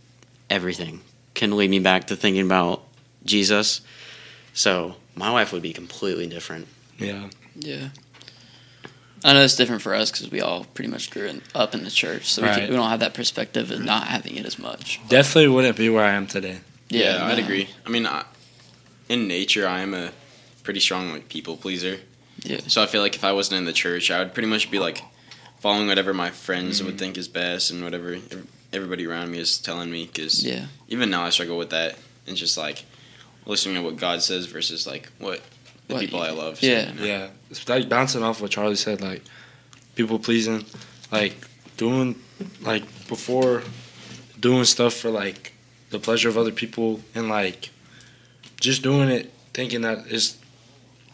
everything 0.51 1.01
can 1.35 1.57
lead 1.57 1.71
me 1.71 1.79
back 1.79 2.09
to 2.09 2.17
thinking 2.17 2.45
about 2.45 2.83
Jesus. 3.25 3.81
So 4.53 4.97
my 5.15 5.31
wife 5.31 5.53
would 5.53 5.63
be 5.63 5.73
completely 5.73 6.27
different. 6.27 6.67
Yeah. 6.99 7.29
Yeah. 7.55 7.89
I 9.25 9.35
know 9.35 9.43
it's 9.43 9.55
different 9.57 9.83
for 9.83 9.95
us 9.95 10.11
because 10.11 10.31
we 10.31 10.41
all 10.41 10.65
pretty 10.65 10.91
much 10.91 11.11
grew 11.11 11.27
in, 11.27 11.43
up 11.55 11.75
in 11.75 11.85
the 11.85 11.91
church, 11.91 12.33
so 12.33 12.43
we, 12.43 12.49
Right. 12.49 12.59
can, 12.61 12.71
we 12.71 12.77
don't 12.77 12.89
have 12.91 13.01
that 13.01 13.15
perspective 13.15 13.71
of 13.71 13.81
not 13.85 14.09
having 14.09 14.37
it 14.37 14.45
as 14.47 14.59
much. 14.59 15.01
Definitely 15.09 15.49
wouldn't 15.49 15.77
be 15.77 15.89
where 15.89 16.05
I 16.05 16.13
am 16.13 16.27
today. 16.27 16.59
Yeah, 16.89 17.25
I'd 17.25 17.39
no. 17.39 17.45
agree. 17.45 17.69
I 17.87 17.91
mean, 17.91 18.05
I, 18.05 18.25
in 19.09 19.29
nature, 19.29 19.67
I 19.67 19.81
am 19.81 19.95
a 19.95 20.11
pretty 20.65 20.81
strong 20.81 21.13
like 21.13 21.29
people 21.29 21.57
pleaser. 21.57 21.99
Yeah. 22.43 22.61
So 22.67 22.83
I 22.83 22.87
feel 22.87 23.01
like 23.01 23.15
if 23.15 23.23
I 23.25 23.33
wasn't 23.33 23.59
in 23.59 23.65
the 23.65 23.73
church, 23.73 24.11
I 24.11 24.19
would 24.19 24.35
pretty 24.35 24.49
much 24.49 24.71
be 24.71 24.79
like 24.81 25.03
following 25.61 25.87
whatever 25.87 26.13
my 26.13 26.31
friends 26.31 26.83
would 26.83 26.97
mm. 26.97 26.99
think 26.99 27.17
is 27.17 27.29
best 27.29 27.71
and 27.71 27.85
whatever 27.85 28.19
everybody 28.73 29.07
around 29.07 29.31
me 29.31 29.39
is 29.39 29.59
telling 29.59 29.91
me. 29.91 30.07
Because 30.07 30.45
Yeah. 30.45 30.67
even 30.89 31.11
now, 31.11 31.25
I 31.25 31.31
struggle 31.31 31.59
with 31.59 31.71
that 31.71 31.97
and 32.27 32.37
just 32.37 32.59
like 32.59 32.85
listening 33.47 33.77
to 33.77 33.83
what 33.83 33.97
God 33.97 34.23
says 34.23 34.47
versus 34.47 34.87
like 34.87 35.11
what 35.19 35.41
the 35.89 35.95
What 35.95 36.01
people 36.01 36.21
I 36.21 36.31
love. 36.31 36.59
say, 36.59 36.69
yeah. 36.73 36.93
you 36.93 36.99
know? 36.99 37.05
Yeah, 37.05 37.29
it's 37.51 37.69
like 37.69 37.89
bouncing 37.89 38.23
off 38.23 38.41
what 38.41 38.51
Charlie 38.51 38.77
said, 38.77 39.01
like 39.01 39.23
people 39.95 40.19
pleasing, 40.19 40.65
like 41.11 41.35
doing 41.77 42.17
like 42.61 42.85
before 43.09 43.63
doing 44.41 44.65
stuff 44.65 44.95
for 44.95 45.11
like 45.11 45.53
the 45.91 45.99
pleasure 45.99 46.29
of 46.29 46.37
other 46.39 46.53
people 46.53 47.01
and 47.15 47.29
like 47.29 47.71
just 48.61 48.83
doing 48.83 49.09
it 49.09 49.33
thinking 49.55 49.83
that 49.83 50.05
it's 50.09 50.39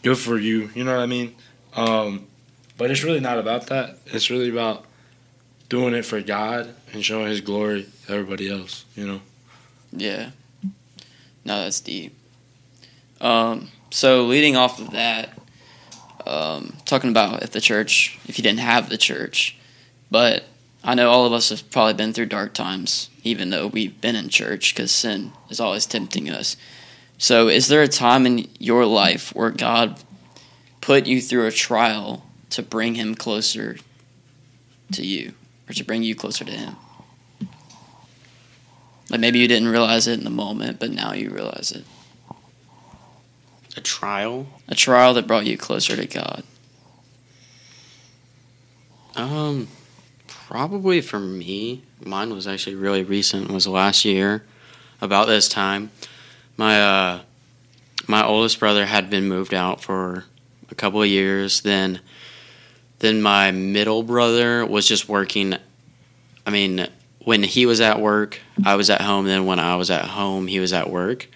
good 0.03 0.17
for 0.17 0.37
you. 0.37 0.69
You 0.75 0.83
know 0.83 0.93
what 0.95 1.01
I 1.03 1.07
mean? 1.07 1.35
Um, 1.75 2.27
But 2.77 2.89
it's 2.91 3.03
really 3.03 3.19
not 3.19 3.37
about 3.37 3.67
that. 3.67 3.97
It's 4.07 4.29
really 4.29 4.49
about 4.49 4.85
doing 5.67 5.93
it 5.93 6.05
for 6.05 6.21
God 6.21 6.73
and 6.93 7.03
showing 7.03 7.27
His 7.27 7.41
glory 7.41 7.87
to 8.07 8.13
everybody 8.13 8.49
else. 8.49 8.85
You 8.95 9.05
know. 9.07 9.21
Yeah. 9.91 10.29
No, 11.43 11.61
that's 11.63 11.79
deep. 11.81 12.15
Um, 13.21 13.69
so 13.91 14.25
leading 14.25 14.55
off 14.55 14.79
of 14.79 14.91
that, 14.91 15.37
um, 16.25 16.75
talking 16.85 17.09
about 17.09 17.43
if 17.43 17.51
the 17.51 17.61
church, 17.61 18.19
if 18.27 18.37
you 18.37 18.43
didn't 18.43 18.59
have 18.59 18.89
the 18.89 18.97
church, 18.97 19.57
but 20.11 20.45
I 20.83 20.95
know 20.95 21.09
all 21.09 21.25
of 21.25 21.33
us 21.33 21.49
have 21.49 21.69
probably 21.71 21.93
been 21.93 22.13
through 22.13 22.27
dark 22.27 22.53
times, 22.53 23.09
even 23.23 23.49
though 23.49 23.67
we've 23.67 23.99
been 23.99 24.15
in 24.15 24.29
church, 24.29 24.73
because 24.73 24.91
sin 24.91 25.33
is 25.49 25.59
always 25.59 25.85
tempting 25.85 26.29
us. 26.29 26.55
So, 27.17 27.49
is 27.49 27.67
there 27.67 27.81
a 27.81 27.87
time 27.87 28.25
in 28.25 28.47
your 28.59 28.85
life 28.85 29.35
where 29.35 29.51
God 29.51 30.01
put 30.79 31.05
you 31.05 31.21
through 31.21 31.47
a 31.47 31.51
trial 31.51 32.25
to 32.51 32.63
bring 32.63 32.95
Him 32.95 33.13
closer 33.15 33.77
to 34.93 35.05
you, 35.05 35.33
or 35.69 35.73
to 35.73 35.83
bring 35.83 36.03
you 36.03 36.15
closer 36.15 36.45
to 36.45 36.51
Him? 36.51 36.75
Like 39.09 39.19
maybe 39.19 39.39
you 39.39 39.47
didn't 39.47 39.69
realize 39.69 40.07
it 40.07 40.17
in 40.19 40.23
the 40.23 40.29
moment, 40.29 40.79
but 40.79 40.91
now 40.91 41.13
you 41.13 41.29
realize 41.29 41.71
it. 41.71 41.83
A 43.77 43.81
trial? 43.81 44.47
A 44.67 44.75
trial 44.75 45.13
that 45.13 45.27
brought 45.27 45.45
you 45.45 45.57
closer 45.57 45.95
to 45.95 46.05
God. 46.05 46.43
Um, 49.15 49.67
probably 50.27 51.01
for 51.01 51.19
me, 51.19 51.83
mine 52.03 52.31
was 52.31 52.47
actually 52.47 52.75
really 52.75 53.03
recent. 53.03 53.51
Was 53.51 53.67
last 53.67 54.05
year, 54.05 54.43
about 55.01 55.27
this 55.27 55.47
time. 55.47 55.91
My 56.57 56.81
uh, 56.81 57.19
my 58.07 58.25
oldest 58.25 58.59
brother 58.59 58.85
had 58.85 59.09
been 59.09 59.27
moved 59.27 59.53
out 59.53 59.81
for 59.81 60.25
a 60.71 60.75
couple 60.75 61.01
of 61.01 61.07
years. 61.07 61.61
Then, 61.61 62.01
then 62.99 63.21
my 63.21 63.51
middle 63.51 64.03
brother 64.03 64.65
was 64.65 64.87
just 64.87 65.07
working. 65.07 65.55
I 66.45 66.49
mean, 66.49 66.87
when 67.23 67.43
he 67.43 67.65
was 67.65 67.81
at 67.81 68.01
work, 68.01 68.39
I 68.65 68.75
was 68.75 68.89
at 68.89 69.01
home. 69.01 69.25
Then 69.25 69.45
when 69.45 69.59
I 69.59 69.75
was 69.75 69.91
at 69.91 70.05
home, 70.05 70.47
he 70.47 70.59
was 70.59 70.73
at 70.73 70.89
work. 70.89 71.27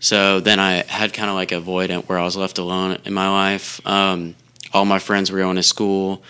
So 0.00 0.40
then 0.40 0.60
I 0.60 0.84
had 0.84 1.12
kind 1.12 1.28
of 1.28 1.34
like 1.34 1.52
a 1.52 1.60
void 1.60 1.90
where 2.06 2.18
I 2.18 2.24
was 2.24 2.36
left 2.36 2.58
alone 2.58 2.98
in 3.04 3.12
my 3.12 3.28
life. 3.28 3.84
Um, 3.86 4.36
all 4.72 4.84
my 4.84 4.98
friends 4.98 5.32
were 5.32 5.38
going 5.38 5.56
to 5.56 5.62
school, 5.62 6.22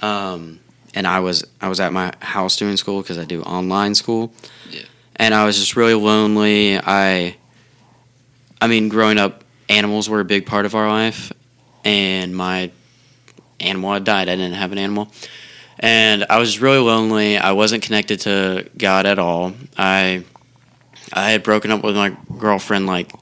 um, 0.00 0.60
and 0.94 1.06
I 1.06 1.20
was 1.20 1.44
I 1.60 1.68
was 1.68 1.80
at 1.80 1.92
my 1.92 2.12
house 2.20 2.56
doing 2.56 2.76
school 2.76 3.02
because 3.02 3.18
I 3.18 3.24
do 3.24 3.42
online 3.42 3.94
school. 3.94 4.32
Yeah. 4.70 4.82
And 5.16 5.34
I 5.34 5.46
was 5.46 5.58
just 5.58 5.74
really 5.74 5.94
lonely. 5.94 6.78
I, 6.78 7.36
I 8.60 8.68
mean, 8.68 8.88
growing 8.88 9.18
up, 9.18 9.42
animals 9.68 10.08
were 10.08 10.20
a 10.20 10.24
big 10.24 10.46
part 10.46 10.64
of 10.64 10.76
our 10.76 10.88
life, 10.88 11.32
and 11.84 12.36
my 12.36 12.70
animal 13.58 13.94
had 13.94 14.04
died. 14.04 14.28
I 14.28 14.36
didn't 14.36 14.54
have 14.54 14.70
an 14.70 14.78
animal, 14.78 15.10
and 15.80 16.24
I 16.30 16.38
was 16.38 16.60
really 16.60 16.78
lonely. 16.78 17.36
I 17.36 17.50
wasn't 17.52 17.82
connected 17.82 18.20
to 18.20 18.68
God 18.76 19.06
at 19.06 19.18
all. 19.18 19.54
I 19.76 20.24
I 21.12 21.30
had 21.30 21.42
broken 21.42 21.70
up 21.70 21.82
with 21.82 21.96
my 21.96 22.16
girlfriend 22.38 22.86
like 22.86 23.12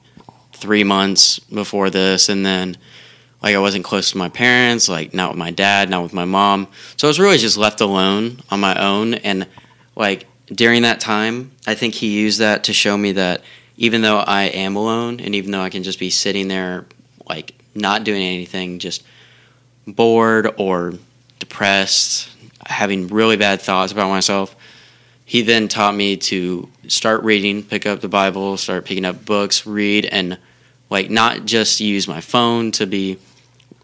three 0.53 0.83
months 0.83 1.39
before 1.39 1.89
this, 1.89 2.29
and 2.29 2.45
then 2.45 2.77
like 3.41 3.55
I 3.55 3.59
wasn't 3.59 3.85
close 3.85 4.11
to 4.11 4.17
my 4.17 4.29
parents, 4.29 4.89
like 4.89 5.13
not 5.13 5.31
with 5.31 5.37
my 5.37 5.51
dad, 5.51 5.89
not 5.89 6.03
with 6.03 6.13
my 6.13 6.25
mom. 6.25 6.67
So 6.97 7.07
I 7.07 7.09
was 7.09 7.19
really 7.19 7.37
just 7.37 7.57
left 7.57 7.81
alone 7.81 8.41
on 8.49 8.59
my 8.59 8.79
own. 8.81 9.13
And 9.15 9.47
like 9.95 10.27
during 10.47 10.81
that 10.81 10.99
time, 10.99 11.51
I 11.65 11.75
think 11.75 11.93
he 11.93 12.19
used 12.19 12.39
that 12.39 12.65
to 12.65 12.73
show 12.73 12.97
me 12.97 13.13
that 13.13 13.41
even 13.77 14.01
though 14.01 14.17
I 14.17 14.43
am 14.43 14.75
alone, 14.75 15.19
and 15.19 15.35
even 15.35 15.51
though 15.51 15.61
I 15.61 15.69
can 15.69 15.83
just 15.83 15.99
be 15.99 16.09
sitting 16.09 16.47
there 16.47 16.85
like 17.29 17.53
not 17.75 18.03
doing 18.03 18.23
anything, 18.23 18.79
just 18.79 19.03
bored 19.85 20.53
or 20.57 20.95
depressed, 21.39 22.29
having 22.65 23.07
really 23.07 23.37
bad 23.37 23.61
thoughts 23.61 23.91
about 23.91 24.09
myself, 24.09 24.55
he 25.27 25.41
then 25.41 25.67
taught 25.67 25.93
me 25.93 26.15
to 26.15 26.69
start 26.87 27.21
reading, 27.21 27.61
pick 27.61 27.85
up 27.85 27.99
the 27.99 28.07
Bible, 28.07 28.55
start 28.55 28.85
picking 28.85 29.03
up 29.03 29.25
books, 29.25 29.67
read, 29.67 30.05
and 30.05 30.37
like 30.89 31.09
not 31.09 31.43
just 31.43 31.81
use 31.81 32.07
my 32.07 32.21
phone 32.21 32.71
to 32.71 32.85
be 32.87 33.19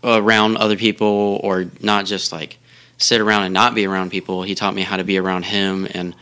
around 0.05 0.55
other 0.55 0.77
people 0.77 1.41
or 1.43 1.65
not 1.81 2.05
just 2.05 2.31
like 2.31 2.59
sit 2.97 3.19
around 3.19 3.43
and 3.43 3.53
not 3.53 3.75
be 3.75 3.85
around 3.85 4.09
people. 4.09 4.43
He 4.43 4.55
taught 4.55 4.73
me 4.73 4.83
how 4.83 4.95
to 4.95 5.03
be 5.03 5.17
around 5.17 5.43
him 5.43 5.85
and 5.93 6.15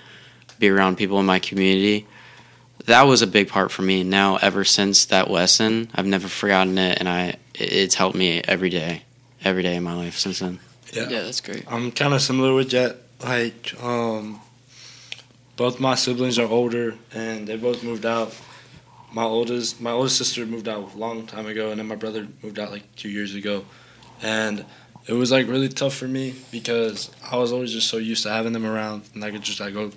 be 0.57 0.69
around 0.69 0.97
people 0.97 1.19
in 1.19 1.27
my 1.27 1.37
community. 1.37 2.07
That 2.85 3.03
was 3.03 3.21
a 3.21 3.27
big 3.27 3.47
part 3.47 3.71
for 3.71 3.83
me. 3.83 4.03
Now, 4.03 4.37
ever 4.37 4.65
since 4.65 5.05
that 5.05 5.29
lesson, 5.29 5.91
I've 5.93 6.07
never 6.07 6.29
forgotten 6.29 6.79
it, 6.79 6.97
and 6.97 7.07
I 7.07 7.35
it's 7.53 7.93
helped 7.93 8.17
me 8.17 8.41
every 8.47 8.71
day, 8.71 9.03
every 9.45 9.61
day 9.61 9.75
in 9.75 9.83
my 9.83 9.93
life 9.93 10.17
since 10.17 10.39
then. 10.39 10.57
Yeah. 10.91 11.09
Yeah, 11.09 11.21
that's 11.21 11.41
great. 11.41 11.63
I'm 11.71 11.91
kind 11.91 12.15
of 12.15 12.23
similar 12.23 12.55
with 12.55 12.69
Jett. 12.69 12.97
Like, 13.21 13.75
um, 13.83 14.41
both 15.61 15.79
my 15.79 15.93
siblings 15.93 16.39
are 16.39 16.47
older, 16.47 16.95
and 17.13 17.45
they 17.45 17.55
both 17.55 17.83
moved 17.83 18.03
out. 18.03 18.35
My 19.13 19.21
oldest, 19.21 19.79
my 19.79 19.91
oldest 19.91 20.17
sister 20.17 20.43
moved 20.43 20.67
out 20.67 20.95
a 20.95 20.97
long 20.97 21.27
time 21.27 21.45
ago, 21.45 21.69
and 21.69 21.77
then 21.77 21.87
my 21.87 21.95
brother 21.95 22.27
moved 22.41 22.57
out 22.57 22.71
like 22.71 22.95
two 22.95 23.09
years 23.09 23.35
ago, 23.35 23.63
and 24.23 24.65
it 25.05 25.13
was 25.13 25.31
like 25.31 25.47
really 25.47 25.69
tough 25.69 25.93
for 25.93 26.07
me 26.07 26.33
because 26.49 27.11
I 27.31 27.37
was 27.37 27.51
always 27.51 27.71
just 27.71 27.89
so 27.89 27.97
used 27.97 28.23
to 28.23 28.31
having 28.31 28.53
them 28.53 28.65
around, 28.65 29.03
and 29.13 29.23
I 29.23 29.29
could 29.29 29.43
just 29.43 29.59
like 29.59 29.75
go 29.75 29.91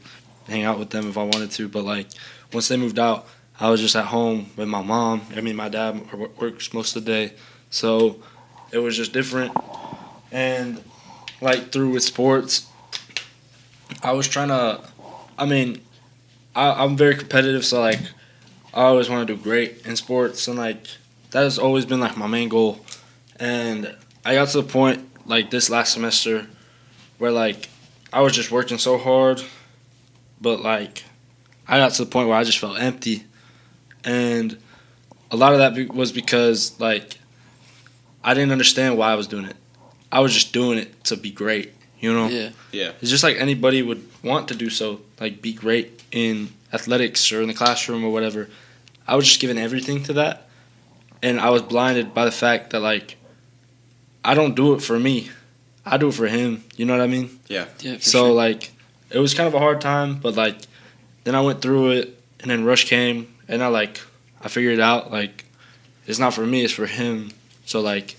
hang 0.47 0.65
out 0.65 0.79
with 0.79 0.91
them 0.91 1.09
if 1.09 1.17
I 1.17 1.23
wanted 1.23 1.51
to. 1.53 1.67
But 1.67 1.85
like 1.85 2.09
once 2.53 2.69
they 2.69 2.77
moved 2.77 2.99
out, 2.99 3.27
I 3.59 3.71
was 3.71 3.81
just 3.81 3.97
at 3.97 4.05
home 4.05 4.51
with 4.57 4.69
my 4.69 4.83
mom. 4.83 5.23
I 5.35 5.41
mean, 5.41 5.57
my 5.57 5.71
dad 5.71 6.13
works 6.39 6.75
most 6.75 6.95
of 6.95 7.07
the 7.07 7.11
day, 7.11 7.33
so 7.71 8.21
it 8.71 8.81
was 8.81 8.99
just 8.99 9.15
different. 9.15 9.57
And 10.31 10.85
like 11.41 11.73
through 11.73 11.93
with 11.93 12.03
sports, 12.03 12.69
I 14.03 14.13
was 14.13 14.29
trying 14.29 14.49
to. 14.49 14.93
I 15.39 15.47
mean, 15.47 15.81
I, 16.55 16.85
I'm 16.85 16.97
very 16.97 17.17
competitive, 17.17 17.65
so 17.65 17.81
like 17.81 18.01
I 18.73 18.83
always 18.83 19.09
want 19.09 19.27
to 19.27 19.35
do 19.37 19.41
great 19.43 19.87
in 19.87 19.97
sports, 19.97 20.47
and 20.49 20.59
like 20.59 20.87
that 21.31 21.43
has 21.43 21.59
always 21.59 21.85
been 21.85 22.01
like 22.01 22.17
my 22.17 22.27
main 22.27 22.49
goal. 22.49 22.81
And 23.41 23.95
I 24.25 24.35
got 24.35 24.49
to 24.49 24.63
the 24.63 24.69
point 24.69 25.09
like 25.27 25.51
this 25.51 25.71
last 25.71 25.93
semester 25.93 26.47
where 27.19 27.33
like 27.33 27.69
I 28.13 28.21
was 28.21 28.33
just 28.33 28.51
working 28.51 28.79
so 28.79 28.99
hard, 28.99 29.43
but 30.41 30.61
like 30.61 31.05
I 31.67 31.79
got 31.79 31.93
to 31.93 32.05
the 32.05 32.11
point 32.11 32.29
where 32.29 32.37
I 32.37 32.45
just 32.45 32.59
felt 32.59 32.79
empty, 32.79 33.25
and 34.05 34.57
a 35.31 35.37
lot 35.37 35.53
of 35.53 35.59
that 35.59 35.95
was 35.95 36.13
because 36.13 36.79
like 36.79 37.19
I 38.23 38.35
didn't 38.35 38.53
understand 38.53 38.97
why 38.97 39.11
I 39.11 39.15
was 39.17 39.27
doing 39.27 39.47
it. 39.47 39.57
I 40.13 40.21
was 40.21 40.33
just 40.33 40.53
doing 40.53 40.79
it 40.79 41.05
to 41.05 41.17
be 41.17 41.33
great, 41.33 41.73
you 42.05 42.13
know. 42.13 42.29
Yeah. 42.29 42.51
yeah. 42.71 42.93
It's 43.01 43.11
just 43.11 43.25
like 43.25 43.39
anybody 43.39 43.83
would 43.83 44.07
want 44.23 44.49
to 44.49 44.55
do 44.55 44.69
so, 44.69 45.01
like 45.19 45.41
be 45.41 45.55
great 45.55 46.03
in 46.13 46.51
athletics 46.73 47.33
or 47.33 47.41
in 47.41 47.49
the 47.49 47.55
classroom 47.55 48.05
or 48.05 48.13
whatever. 48.13 48.51
I 49.09 49.17
was 49.17 49.25
just 49.27 49.41
giving 49.41 49.59
everything 49.59 50.03
to 50.05 50.13
that, 50.15 50.47
and 51.23 51.41
I 51.41 51.49
was 51.49 51.63
blinded 51.63 52.13
by 52.13 52.27
the 52.27 52.31
fact 52.31 52.71
that 52.71 52.81
like 52.81 53.17
I 54.23 54.35
don't 54.35 54.55
do 54.55 54.75
it 54.75 54.83
for 54.83 54.99
me, 54.99 55.31
I 55.87 55.97
do 55.97 56.09
it 56.09 56.15
for 56.15 56.27
him. 56.27 56.65
You 56.77 56.85
know 56.85 56.93
what 56.97 57.03
I 57.03 57.07
mean? 57.07 57.41
Yeah. 57.49 57.65
For 57.65 58.01
so 58.01 58.27
sure. 58.27 58.33
like 58.33 58.73
it 59.11 59.19
was 59.19 59.33
kind 59.33 59.47
of 59.47 59.55
a 59.55 59.59
hard 59.59 59.81
time, 59.81 60.19
but 60.21 60.35
like 60.35 60.59
then 61.25 61.35
I 61.35 61.41
went 61.41 61.63
through 61.63 61.93
it, 61.93 62.21
and 62.41 62.51
then 62.51 62.65
Rush 62.65 62.85
came, 62.85 63.35
and 63.49 63.63
I 63.63 63.69
like 63.69 64.01
I 64.43 64.49
figured 64.49 64.75
it 64.75 64.81
out. 64.81 65.11
Like 65.11 65.47
it's 66.07 66.19
not 66.19 66.35
for 66.35 66.45
me, 66.45 66.65
it's 66.65 66.75
for 66.75 66.87
him. 66.87 67.31
So 67.65 67.81
like 67.81 68.17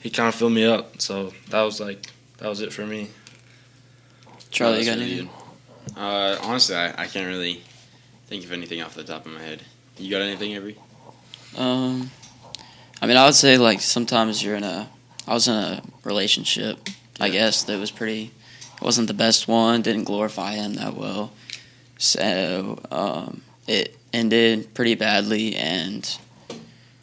he 0.00 0.10
kind 0.10 0.28
of 0.28 0.34
filled 0.34 0.52
me 0.52 0.64
up. 0.64 1.00
So 1.00 1.32
that 1.50 1.62
was 1.62 1.78
like 1.80 2.10
that 2.38 2.48
was 2.48 2.60
it 2.60 2.72
for 2.72 2.86
me. 2.86 3.08
Charlie, 4.50 4.80
you 4.80 4.84
got 4.86 4.98
really 4.98 5.10
anything? 5.12 5.30
good. 5.94 6.00
Uh, 6.00 6.38
honestly, 6.42 6.76
I, 6.76 7.02
I 7.02 7.06
can't 7.06 7.26
really 7.26 7.62
think 8.26 8.44
of 8.44 8.52
anything 8.52 8.82
off 8.82 8.94
the 8.94 9.04
top 9.04 9.26
of 9.26 9.32
my 9.32 9.42
head. 9.42 9.62
You 9.96 10.10
got 10.10 10.22
anything, 10.22 10.52
Avery? 10.52 10.76
Um, 11.56 12.10
I 13.00 13.06
mean, 13.06 13.16
I 13.16 13.24
would 13.24 13.34
say 13.34 13.58
like 13.58 13.80
sometimes 13.80 14.42
you're 14.42 14.56
in 14.56 14.64
a. 14.64 14.88
I 15.26 15.34
was 15.34 15.48
in 15.48 15.54
a 15.54 15.82
relationship. 16.04 16.88
I 17.20 17.28
guess 17.28 17.62
that 17.64 17.78
was 17.78 17.90
pretty. 17.90 18.30
It 18.76 18.82
wasn't 18.82 19.08
the 19.08 19.14
best 19.14 19.48
one. 19.48 19.82
Didn't 19.82 20.04
glorify 20.04 20.54
him 20.54 20.74
that 20.74 20.94
well. 20.94 21.32
So 21.98 22.78
um, 22.92 23.42
it 23.66 23.96
ended 24.12 24.72
pretty 24.74 24.94
badly, 24.94 25.56
and 25.56 26.18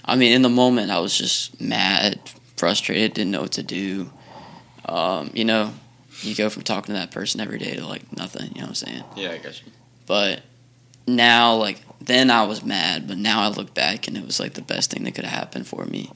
I 0.05 0.15
mean, 0.15 0.31
in 0.31 0.41
the 0.41 0.49
moment, 0.49 0.89
I 0.89 0.99
was 0.99 1.17
just 1.17 1.59
mad, 1.59 2.19
frustrated, 2.55 3.13
didn't 3.13 3.31
know 3.31 3.41
what 3.41 3.51
to 3.53 3.63
do. 3.63 4.11
Um, 4.87 5.31
you 5.33 5.45
know, 5.45 5.73
you 6.21 6.35
go 6.35 6.49
from 6.49 6.63
talking 6.63 6.93
to 6.93 6.99
that 6.99 7.11
person 7.11 7.41
every 7.41 7.59
day 7.59 7.75
to 7.75 7.85
like 7.87 8.15
nothing. 8.15 8.47
You 8.49 8.61
know 8.61 8.67
what 8.67 8.69
I'm 8.69 8.75
saying? 8.75 9.03
Yeah, 9.15 9.31
I 9.31 9.37
got 9.39 9.59
you. 9.65 9.71
But 10.05 10.41
now, 11.07 11.55
like 11.55 11.81
then, 12.01 12.29
I 12.31 12.45
was 12.45 12.63
mad. 12.63 13.07
But 13.07 13.17
now 13.17 13.41
I 13.41 13.47
look 13.49 13.73
back, 13.73 14.07
and 14.07 14.17
it 14.17 14.25
was 14.25 14.39
like 14.39 14.53
the 14.53 14.61
best 14.61 14.91
thing 14.91 15.03
that 15.03 15.15
could 15.15 15.25
have 15.25 15.37
happened 15.39 15.67
for 15.67 15.85
me. 15.85 16.11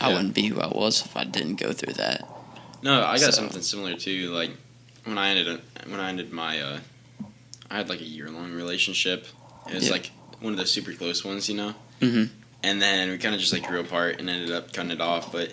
I 0.00 0.08
Yeah. 0.08 0.16
wouldn't 0.16 0.34
be 0.34 0.46
who 0.46 0.60
I 0.60 0.66
was 0.68 1.04
if 1.04 1.16
I 1.16 1.24
didn't 1.24 1.56
go 1.56 1.72
through 1.72 1.94
that. 1.94 2.28
No, 2.82 3.02
I 3.04 3.18
got 3.18 3.20
So- 3.26 3.30
something 3.42 3.62
similar 3.62 3.94
too. 3.96 4.30
Like 4.32 4.50
when 5.04 5.18
I 5.18 5.30
ended 5.30 5.60
when 5.88 6.00
I 6.00 6.08
ended 6.08 6.32
my, 6.32 6.60
uh, 6.60 6.78
I 7.70 7.76
had 7.78 7.88
like 7.88 8.00
a 8.00 8.04
year 8.06 8.30
long 8.30 8.52
relationship. 8.52 9.26
It 9.68 9.74
was 9.74 9.86
Yeah. 9.86 9.92
like 9.92 10.10
one 10.40 10.52
of 10.52 10.58
the 10.58 10.66
super 10.66 10.92
close 10.92 11.24
ones, 11.24 11.48
you 11.48 11.54
know. 11.56 11.74
Mhm. 12.00 12.30
And 12.62 12.80
then 12.82 13.10
we 13.10 13.18
kind 13.18 13.34
of 13.34 13.40
just 13.40 13.52
like 13.52 13.66
grew 13.66 13.80
apart 13.80 14.18
and 14.20 14.28
ended 14.30 14.50
up 14.50 14.72
cutting 14.72 14.90
it 14.90 15.00
off. 15.00 15.30
But 15.32 15.52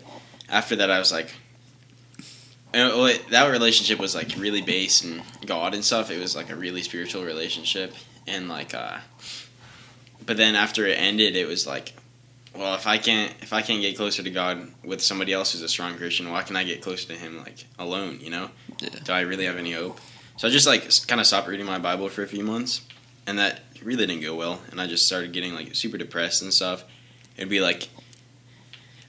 after 0.50 0.76
that, 0.78 0.90
I 0.92 1.00
was 1.00 1.12
like, 1.12 1.34
it- 2.74 3.30
that 3.30 3.48
relationship 3.52 4.00
was 4.00 4.16
like 4.16 4.34
really 4.38 4.62
based 4.62 5.04
in 5.04 5.24
God 5.46 5.74
and 5.74 5.84
stuff. 5.84 6.10
It 6.12 6.20
was 6.20 6.36
like 6.36 6.50
a 6.50 6.56
really 6.56 6.82
spiritual 6.82 7.24
relationship, 7.24 7.94
and 8.28 8.48
like, 8.50 8.74
uh, 8.74 8.98
but 10.26 10.38
then 10.38 10.56
after 10.56 10.86
it 10.88 10.94
ended, 10.98 11.36
it 11.36 11.48
was 11.48 11.66
like, 11.68 11.94
well, 12.56 12.76
if 12.76 12.86
I 12.88 12.98
can't 12.98 13.34
if 13.42 13.54
I 13.54 13.62
can't 13.62 13.82
get 13.82 13.96
closer 13.98 14.24
to 14.24 14.30
God 14.30 14.72
with 14.84 15.02
somebody 15.02 15.34
else 15.34 15.52
who's 15.54 15.62
a 15.62 15.70
strong 15.70 15.96
Christian, 15.98 16.32
why 16.32 16.44
can 16.44 16.56
I 16.56 16.64
get 16.64 16.82
closer 16.82 17.08
to 17.08 17.14
Him 17.16 17.38
like 17.40 17.66
alone? 17.80 18.20
You 18.22 18.30
know, 18.30 18.50
Yeah. 18.82 18.90
do 19.04 19.12
I 19.14 19.22
really 19.22 19.46
have 19.46 19.58
any 19.58 19.72
hope? 19.74 20.00
So 20.38 20.48
I 20.48 20.52
just 20.52 20.68
like 20.68 20.84
kind 21.08 21.20
of 21.22 21.28
stopped 21.28 21.48
reading 21.48 21.66
my 21.66 21.78
Bible 21.80 22.08
for 22.10 22.24
a 22.24 22.28
few 22.28 22.44
months, 22.44 22.82
and 23.28 23.38
that 23.40 23.62
really 23.84 24.06
didn't 24.06 24.22
go 24.22 24.36
well. 24.36 24.62
And 24.72 24.80
I 24.80 24.88
just 24.88 25.06
started 25.06 25.32
getting 25.34 25.54
like 25.56 25.76
super 25.76 25.98
depressed 25.98 26.42
and 26.42 26.54
stuff. 26.54 26.84
It'd 27.38 27.50
be 27.50 27.60
like 27.62 27.90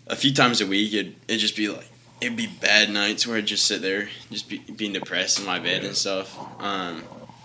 a 0.06 0.16
few 0.16 0.32
times 0.32 0.60
a 0.60 0.66
week. 0.66 0.92
It'd 0.94 1.14
it'd 1.28 1.40
just 1.40 1.56
be 1.56 1.68
like 1.68 1.88
it'd 2.22 2.36
be 2.36 2.46
bad 2.46 2.88
nights 2.90 3.26
where 3.26 3.36
I'd 3.36 3.46
just 3.46 3.66
sit 3.66 3.82
there, 3.82 4.08
just 4.30 4.48
be, 4.48 4.58
being 4.58 4.92
depressed 4.92 5.38
in 5.40 5.44
my 5.44 5.58
bed 5.58 5.84
and 5.84 5.96
stuff. 5.96 6.36
Um, 6.60 7.02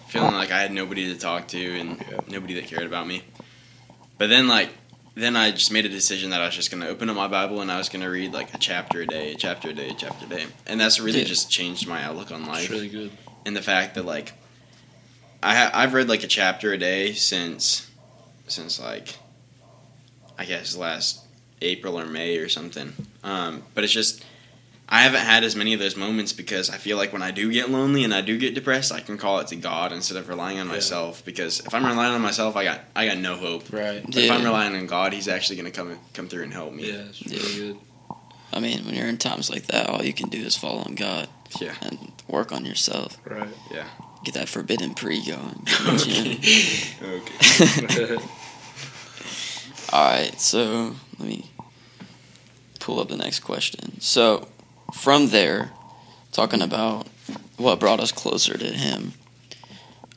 feeling 0.08 0.34
like 0.36 0.52
I 0.52 0.60
had 0.62 0.72
nobody 0.72 1.12
to 1.14 1.20
talk 1.20 1.48
to 1.50 1.80
and 1.80 2.00
Yeah. 2.00 2.20
nobody 2.28 2.54
that 2.56 2.68
cared 2.68 2.86
about 2.86 3.08
me. 3.08 3.24
But 4.18 4.28
then 4.30 4.48
like 4.48 4.70
then 5.16 5.36
I 5.36 5.50
just 5.50 5.72
made 5.72 5.84
a 5.84 5.90
decision 5.90 6.30
that 6.30 6.42
I 6.42 6.46
was 6.46 6.54
just 6.56 6.70
gonna 6.70 6.88
open 6.88 7.10
up 7.10 7.16
my 7.16 7.28
Bible 7.28 7.60
and 7.62 7.72
I 7.72 7.78
was 7.80 7.90
gonna 7.90 8.10
read 8.10 8.34
like 8.34 8.54
a 8.54 8.58
chapter 8.60 9.02
a 9.02 9.08
day, 9.08 9.34
a 9.34 9.36
chapter 9.36 9.70
a 9.70 9.74
day, 9.74 9.90
a 9.90 9.94
chapter 9.96 10.26
a 10.26 10.30
day, 10.30 10.46
and 10.68 10.80
that's 10.80 11.00
really 11.00 11.20
Yeah. 11.20 11.26
just 11.26 11.50
changed 11.50 11.88
my 11.88 12.04
outlook 12.04 12.32
on 12.32 12.46
life 12.46 12.62
It's 12.66 12.70
really 12.72 12.88
good. 12.90 13.12
and 13.46 13.56
the 13.56 13.62
fact 13.64 13.96
that 13.96 14.06
like 14.06 14.34
I 15.42 15.56
ha- 15.56 15.72
I've 15.74 15.94
read 15.94 16.08
like 16.08 16.24
a 16.24 16.28
chapter 16.28 16.72
a 16.72 16.78
day 16.78 17.14
since 17.14 17.88
since 18.48 18.80
like 18.80 19.16
I 20.38 20.46
guess 20.46 20.76
last 20.76 21.22
April 21.62 22.00
or 22.00 22.06
May 22.06 22.38
or 22.38 22.48
something. 22.48 22.94
Um, 23.24 23.64
but 23.74 23.84
it's 23.84 23.94
just 23.94 24.24
I 24.90 25.02
haven't 25.02 25.20
had 25.22 25.44
as 25.44 25.54
many 25.56 25.74
of 25.74 25.80
those 25.82 25.98
moments 25.98 26.32
because 26.32 26.70
I 26.70 26.78
feel 26.78 26.96
like 26.96 27.12
when 27.12 27.22
I 27.22 27.32
do 27.32 27.52
get 27.52 27.70
lonely 27.70 28.06
and 28.06 28.14
I 28.14 28.22
do 28.22 28.38
get 28.38 28.56
depressed, 28.56 28.92
I 28.94 29.02
can 29.02 29.18
call 29.18 29.40
it 29.40 29.48
to 29.48 29.58
God 29.58 29.92
instead 29.92 30.18
of 30.18 30.30
relying 30.30 30.60
on 30.60 30.68
Yeah. 30.68 30.74
myself. 30.74 31.26
Because 31.26 31.60
if 31.60 31.74
I'm 31.74 31.86
relying 31.86 32.14
on 32.14 32.22
myself, 32.22 32.56
I 32.56 32.64
got 32.64 32.82
I 32.96 33.06
got 33.06 33.18
no 33.18 33.36
hope. 33.36 33.72
Right. 33.74 34.02
But 34.06 34.16
if 34.16 34.32
I'm 34.32 34.44
relying 34.46 34.76
on 34.76 34.88
God, 34.88 35.12
He's 35.14 35.28
actually 35.28 35.58
going 35.58 35.70
to 35.72 35.78
come 35.78 36.00
come 36.14 36.30
through 36.30 36.44
and 36.44 36.54
help 36.54 36.74
me. 36.74 36.88
Yeah, 36.92 37.00
it's 37.10 37.26
really 37.26 37.56
good. 37.74 37.78
I 38.54 38.60
mean, 38.62 38.86
when 38.86 38.96
you're 38.96 39.08
in 39.10 39.18
times 39.18 39.50
like 39.50 39.68
that, 39.68 39.90
all 39.90 40.04
you 40.04 40.14
can 40.14 40.30
do 40.30 40.40
is 40.40 40.56
fall 40.56 40.80
on 40.80 40.96
God 40.96 41.28
Yeah. 41.60 41.76
and 41.82 42.12
work 42.30 42.54
on 42.54 42.64
yourself. 42.66 43.18
Right. 43.26 43.50
Yeah. 43.70 43.88
Get 44.24 44.36
that 44.36 44.48
forbidden 44.48 44.94
pre 44.94 45.24
going. 45.26 45.64
Get 45.66 46.18
in 46.18 46.24
the 46.24 46.38
gym. 46.40 47.22
okay. 47.84 48.18
All 49.94 50.04
right, 50.10 50.40
so 50.40 50.96
let 51.18 51.28
me 51.28 51.50
pull 52.80 53.00
up 53.00 53.08
the 53.10 53.16
next 53.18 53.40
question. 53.40 54.00
So, 54.02 54.48
from 54.94 55.30
there, 55.30 55.72
talking 56.32 56.62
about 56.62 57.08
what 57.58 57.80
brought 57.80 58.00
us 58.00 58.12
closer 58.12 58.58
to 58.58 58.66
Him. 58.66 59.14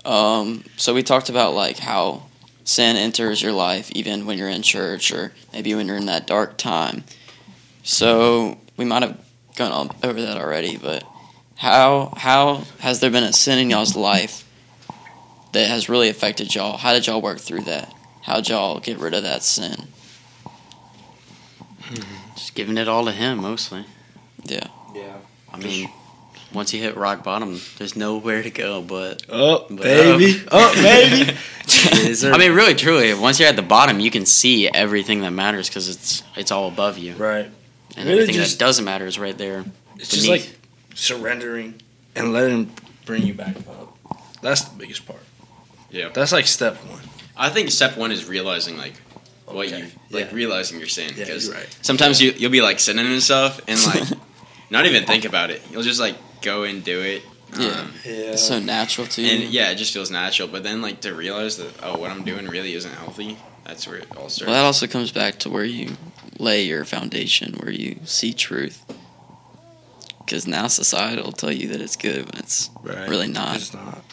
Um, 0.05 0.65
so 0.77 0.95
we 0.95 1.03
talked 1.03 1.29
about 1.29 1.55
like 1.55 1.79
how 1.79 2.23
sin 2.65 2.97
enters 2.97 3.43
your 3.43 3.53
life 3.53 3.91
even 3.93 4.27
when 4.27 4.39
you're 4.39 4.49
in 4.49 4.63
church 4.63 5.13
or 5.13 5.33
maybe 5.53 5.75
when 5.75 5.87
you're 5.87 5.97
in 5.97 6.07
that 6.07 6.27
dark 6.27 6.57
time. 6.57 7.05
So 7.83 8.59
we 8.77 8.85
might 8.85 9.03
have 9.03 9.19
gone 9.57 9.91
over 10.03 10.21
that 10.21 10.37
already, 10.37 10.77
but 10.77 11.05
how 11.57 12.15
how 12.17 12.65
has 12.79 13.01
there 13.01 13.11
been 13.11 13.25
a 13.25 13.33
sin 13.33 13.59
in 13.59 13.71
y'all's 13.71 13.97
life 13.97 14.47
that 15.53 15.69
has 15.69 15.89
really 15.89 16.09
affected 16.09 16.55
y'all? 16.55 16.77
How 16.77 16.93
did 16.93 17.07
y'all 17.07 17.21
work 17.21 17.39
through 17.39 17.63
that? 17.63 17.93
How'd 18.23 18.49
y'all 18.49 18.81
get 18.81 18.99
rid 18.99 19.15
of 19.15 19.23
that 19.25 19.43
sin? 19.43 19.89
Just 22.35 22.55
giving 22.55 22.79
it 22.79 22.89
all 22.89 23.05
to 23.05 23.13
him 23.13 23.39
mostly. 23.43 23.85
Yeah. 24.45 24.67
Yeah. 24.95 25.17
I 25.53 25.57
mean, 25.59 25.89
once 26.53 26.73
you 26.75 26.81
hit 26.81 26.97
rock 26.97 27.23
bottom, 27.25 27.61
there's 27.79 27.97
nowhere 27.97 28.43
to 28.43 28.51
go 28.51 28.83
but. 28.83 29.23
up, 29.31 29.69
But- 29.69 29.83
baby. 29.83 30.43
Oh, 30.51 30.75
baby. 30.75 31.37
There- 32.21 32.33
I 32.35 32.39
mean, 32.39 32.53
really, 32.53 32.75
truly, 32.75 33.15
once 33.15 33.39
you're 33.39 33.49
at 33.49 33.55
the 33.57 33.63
bottom, 33.63 34.01
you 34.01 34.11
can 34.11 34.27
see 34.27 34.69
everything 34.69 35.21
that 35.21 35.31
matters 35.31 35.69
because 35.69 35.89
it's 35.89 36.23
it's 36.37 36.51
all 36.51 36.67
above 36.69 36.99
you, 36.99 37.15
right. 37.15 37.49
and 37.97 38.09
Really 38.09 38.23
everything 38.23 38.35
just- 38.35 38.59
that 38.59 38.65
doesn't 38.65 38.85
matter 38.85 39.07
is 39.07 39.19
right 39.19 39.37
there. 39.39 39.65
It's 39.97 40.09
just 40.09 40.27
like 40.29 40.51
surrendering 40.95 41.75
and 42.17 42.33
letting 42.33 42.73
bring 43.07 43.23
you 43.23 43.35
back 43.35 43.57
up. 43.69 43.97
That's 44.43 44.63
the 44.65 44.77
biggest 44.79 45.07
part. 45.07 45.21
Yeah. 45.91 46.09
That's 46.13 46.33
like 46.33 46.47
step 46.47 46.77
one. 46.87 47.01
I 47.37 47.49
think 47.51 47.71
step 47.71 47.97
one 47.97 48.11
is 48.13 48.27
realizing 48.29 48.77
like 48.77 48.95
what 49.47 49.67
Okay. 49.69 49.79
you 49.79 49.85
like 50.11 50.31
Yeah. 50.31 50.35
realizing 50.37 50.79
you're 50.79 50.89
saying 50.89 51.13
because 51.17 51.47
you're 51.47 51.55
right. 51.55 51.77
sometimes 51.83 52.21
you 52.21 52.33
you'll 52.37 52.51
be 52.51 52.63
like 52.63 52.81
sinning 52.81 53.07
and 53.07 53.23
stuff 53.23 53.61
and 53.69 53.79
like 53.87 54.09
not 54.71 54.87
even 54.87 55.05
think 55.05 55.25
about 55.25 55.51
it. 55.51 55.63
You'll 55.71 55.83
just 55.83 56.01
like 56.01 56.17
go 56.43 56.63
and 56.63 56.83
do 56.83 57.01
it. 57.01 57.23
Yeah. 57.59 57.69
Um, 57.69 57.93
Yeah. 58.05 58.13
It's 58.33 58.47
so 58.47 58.61
natural 58.61 59.07
to 59.09 59.23
you. 59.23 59.45
and 59.45 59.53
yeah, 59.53 59.71
it 59.71 59.77
just 59.77 59.93
feels 59.93 60.11
natural. 60.11 60.49
But 60.49 60.63
then 60.63 60.83
like 60.83 61.01
to 61.03 61.15
realize 61.15 61.57
that 61.59 61.73
oh, 61.83 61.99
what 61.99 62.11
I'm 62.11 62.25
doing 62.25 62.47
really 62.47 62.75
isn't 62.75 62.95
healthy. 62.95 63.37
That's 63.65 63.87
where 63.87 63.99
it 63.99 64.09
all 64.17 64.29
starts. 64.29 64.47
Well, 64.47 64.55
that 64.55 64.65
also 64.65 64.87
comes 64.87 65.13
back 65.13 65.39
to 65.41 65.51
where 65.51 65.65
you 65.65 65.97
lay 66.39 66.63
your 66.63 66.85
foundation, 66.85 67.55
where 67.55 67.73
you 67.73 67.99
see 68.05 68.33
truth. 68.33 68.85
Because 70.19 70.47
now 70.47 70.69
society 70.69 71.21
will 71.23 71.33
tell 71.33 71.53
you 71.53 71.69
that 71.69 71.81
it's 71.81 71.97
good 71.97 72.25
when 72.25 72.39
it's 72.39 72.71
right. 72.83 73.09
really 73.09 73.29
not. 73.29 73.57
It's 73.57 73.75
not. 73.75 74.05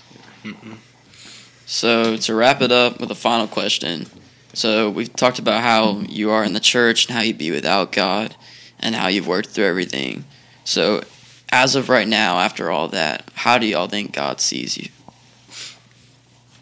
So 1.65 2.17
to 2.17 2.33
wrap 2.33 2.61
it 2.61 2.71
up 2.71 2.99
with 2.99 3.11
a 3.11 3.15
final 3.15 3.47
question. 3.47 4.07
So 4.53 4.89
we've 4.89 5.13
talked 5.13 5.37
about 5.37 5.61
how 5.61 5.99
you 6.07 6.31
are 6.31 6.43
in 6.43 6.53
the 6.53 6.59
church 6.59 7.05
and 7.05 7.15
how 7.15 7.21
you'd 7.21 7.37
be 7.37 7.51
without 7.51 7.91
God 7.91 8.35
and 8.79 8.95
how 8.95 9.07
you've 9.07 9.27
worked 9.27 9.49
through 9.49 9.65
everything. 9.65 10.25
So 10.67 11.01
as 11.49 11.75
of 11.77 11.87
right 11.87 12.07
now, 12.07 12.39
after 12.39 12.69
all 12.69 12.89
that, 12.89 13.23
how 13.35 13.57
do 13.57 13.65
y'all 13.65 13.87
think 13.87 14.11
God 14.11 14.41
sees 14.41 14.77
you? 14.77 14.89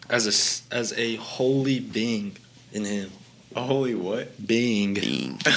As 0.08 0.26
a 0.26 0.28
s- 0.28 0.62
as 0.70 0.92
a 0.96 1.16
holy 1.16 1.80
being 1.80 2.36
in 2.72 2.84
Him. 2.84 3.10
A 3.56 3.62
holy 3.62 3.96
what? 3.96 4.46
Being. 4.46 4.94
Being. 4.94 5.40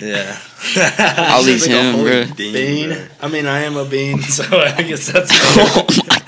Yeah. 0.00 0.38
I'll 0.76 1.42
leave 1.50 1.64
him, 1.64 2.02
bro. 2.02 2.24
Bean. 2.36 2.96
I 3.20 3.28
mean, 3.28 3.46
I 3.46 3.60
am 3.64 3.76
a 3.76 3.84
bean, 3.84 4.20
so 4.38 4.44
I 4.58 4.82
guess 4.82 5.10
that's. 5.12 5.30
oh 5.32 5.86
my 6.06 6.18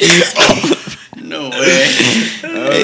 God. 0.00 1.24
No 1.24 1.50
way. 1.50 1.58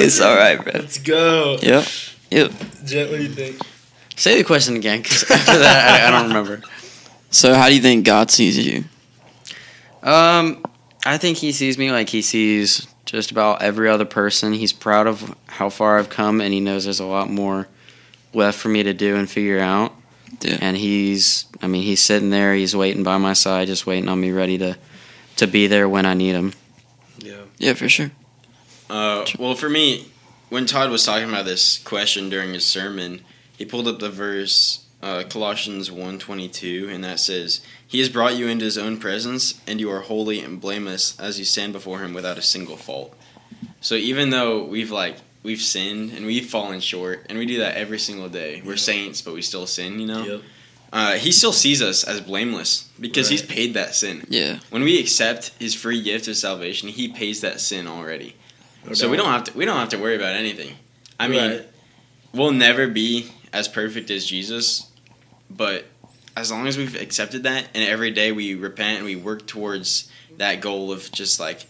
It's 0.05 0.21
all 0.21 0.37
right, 0.37 0.63
bro. 0.63 0.73
Let's 0.75 0.99
go. 0.99 1.59
Yep. 1.63 1.85
Yep. 2.31 2.53
Jett, 2.85 3.11
what 3.11 3.17
do 3.19 3.23
you 3.23 3.29
think? 3.31 3.59
Say 4.17 4.39
the 4.39 4.45
question 4.45 4.77
again, 4.77 5.03
because 5.03 5.25
after 5.31 5.59
that, 5.59 6.03
I, 6.05 6.09
I 6.09 6.11
don't 6.11 6.29
remember. 6.29 6.63
So 7.35 7.53
how 7.53 7.69
do 7.69 7.75
you 7.75 7.83
think 7.83 8.07
God 8.07 8.31
sees 8.31 8.65
you? 8.65 8.85
Um, 10.05 10.65
I 11.05 11.19
think 11.19 11.37
he 11.39 11.51
sees 11.51 11.77
me 11.77 11.91
like 11.91 12.09
he 12.09 12.23
sees 12.23 12.87
just 13.07 13.33
about 13.33 13.61
every 13.61 13.89
other 13.89 14.05
person. 14.05 14.53
He's 14.53 14.73
proud 14.73 15.09
of 15.09 15.35
how 15.47 15.69
far 15.69 15.99
I've 15.99 16.09
come, 16.09 16.41
and 16.41 16.55
he 16.55 16.61
knows 16.61 16.85
there's 16.85 17.01
a 17.01 17.05
lot 17.05 17.29
more 17.29 17.67
left 18.35 18.57
for 18.57 18.69
me 18.69 18.85
to 18.85 18.95
do 18.95 19.17
and 19.17 19.29
figure 19.29 19.59
out. 19.59 19.93
Yeah. 20.43 20.59
And 20.61 20.77
he's, 20.77 21.47
I 21.61 21.67
mean, 21.67 21.83
he's 21.83 22.01
sitting 22.01 22.31
there, 22.31 22.55
he's 22.55 22.77
waiting 22.77 23.03
by 23.03 23.19
my 23.19 23.33
side, 23.33 23.67
just 23.67 23.85
waiting 23.85 24.09
on 24.09 24.21
me, 24.21 24.31
ready 24.31 24.57
to, 24.59 24.79
to 25.37 25.49
be 25.49 25.67
there 25.67 25.89
when 25.89 26.07
I 26.07 26.15
need 26.15 26.35
him. 26.35 26.53
Yeah. 27.19 27.43
Yeah, 27.59 27.75
for 27.75 27.89
sure. 27.89 28.13
Uh, 28.89 29.27
well, 29.41 29.57
for 29.57 29.69
me, 29.69 30.07
when 30.51 30.67
Todd 30.67 30.89
was 30.89 31.05
talking 31.05 31.29
about 31.29 31.47
this 31.47 31.79
question 31.79 32.31
during 32.31 32.55
his 32.55 32.65
sermon, 32.65 33.23
he 33.59 33.65
pulled 33.65 33.89
up 33.89 33.99
the 33.99 34.11
verse 34.11 34.84
uh, 35.05 35.23
Colossians 35.29 35.91
1.22, 35.91 36.89
and 36.93 37.05
that 37.05 37.21
says, 37.21 37.61
He 37.87 37.99
has 38.01 38.09
brought 38.09 38.37
you 38.37 38.49
into 38.49 38.65
His 38.65 38.79
own 38.79 38.97
presence, 38.99 39.61
and 39.67 39.79
you 39.81 39.91
are 39.91 40.01
holy 40.01 40.41
and 40.41 40.61
blameless 40.61 41.19
as 41.21 41.39
you 41.39 41.45
stand 41.45 41.73
before 41.75 41.99
Him 42.01 42.15
without 42.15 42.39
a 42.39 42.43
single 42.43 42.77
fault. 42.77 43.15
So 43.81 43.95
even 43.97 44.31
though 44.31 44.65
we've 44.65 44.91
like 44.91 45.17
we've 45.43 45.61
sinned 45.61 46.11
and 46.13 46.25
we've 46.25 46.47
fallen 46.49 46.81
short, 46.81 47.27
and 47.29 47.39
we 47.39 47.45
do 47.45 47.59
that 47.59 47.77
every 47.77 47.99
single 47.99 48.31
day, 48.31 48.63
we're 48.65 48.73
Yeah. 48.73 48.79
saints, 48.79 49.21
but 49.21 49.35
we 49.35 49.43
still 49.43 49.67
sin. 49.67 50.01
You 50.01 50.07
know, 50.07 50.25
Yep. 50.27 50.43
uh, 50.93 51.13
He 51.17 51.33
still 51.33 51.53
sees 51.53 51.83
us 51.83 52.03
as 52.03 52.23
blameless 52.23 52.87
because 52.99 53.29
He's 53.29 53.43
paid 53.43 53.75
that 53.75 53.95
sin. 53.95 54.27
Yeah. 54.31 54.61
When 54.71 54.83
we 54.85 54.99
accept 54.99 55.51
His 55.59 55.75
free 55.75 56.01
gift 56.01 56.29
of 56.29 56.37
salvation, 56.39 56.89
He 56.89 57.09
pays 57.09 57.43
that 57.43 57.61
sin 57.61 57.87
already. 57.87 58.37
No 58.87 58.95
So 58.95 59.11
we 59.11 59.19
don't 59.19 59.27
have 59.31 59.45
to 59.45 59.53
we 59.53 59.67
don't 59.67 59.77
have 59.77 59.91
to 59.91 59.99
worry 59.99 60.17
about 60.17 60.35
anything. 60.35 60.77
I 61.21 61.29
mean, 61.29 61.51
Right. 61.51 61.67
we'll 62.33 62.53
never 62.53 62.87
be 62.89 63.27
as 63.53 63.69
perfect 63.69 64.11
as 64.11 64.25
Jesus, 64.25 64.87
but 65.51 65.87
as 66.37 66.51
long 66.51 66.67
as 66.67 66.77
we've 66.77 67.01
accepted 67.01 67.45
that 67.45 67.69
and 67.75 67.85
every 67.85 68.11
day 68.11 68.33
we 68.33 68.55
repent 68.55 68.99
and 68.99 69.05
we 69.05 69.17
work 69.17 69.47
towards 69.47 70.11
that 70.37 70.61
goal 70.61 70.93
of 70.93 71.11
just 71.13 71.39
like 71.39 71.67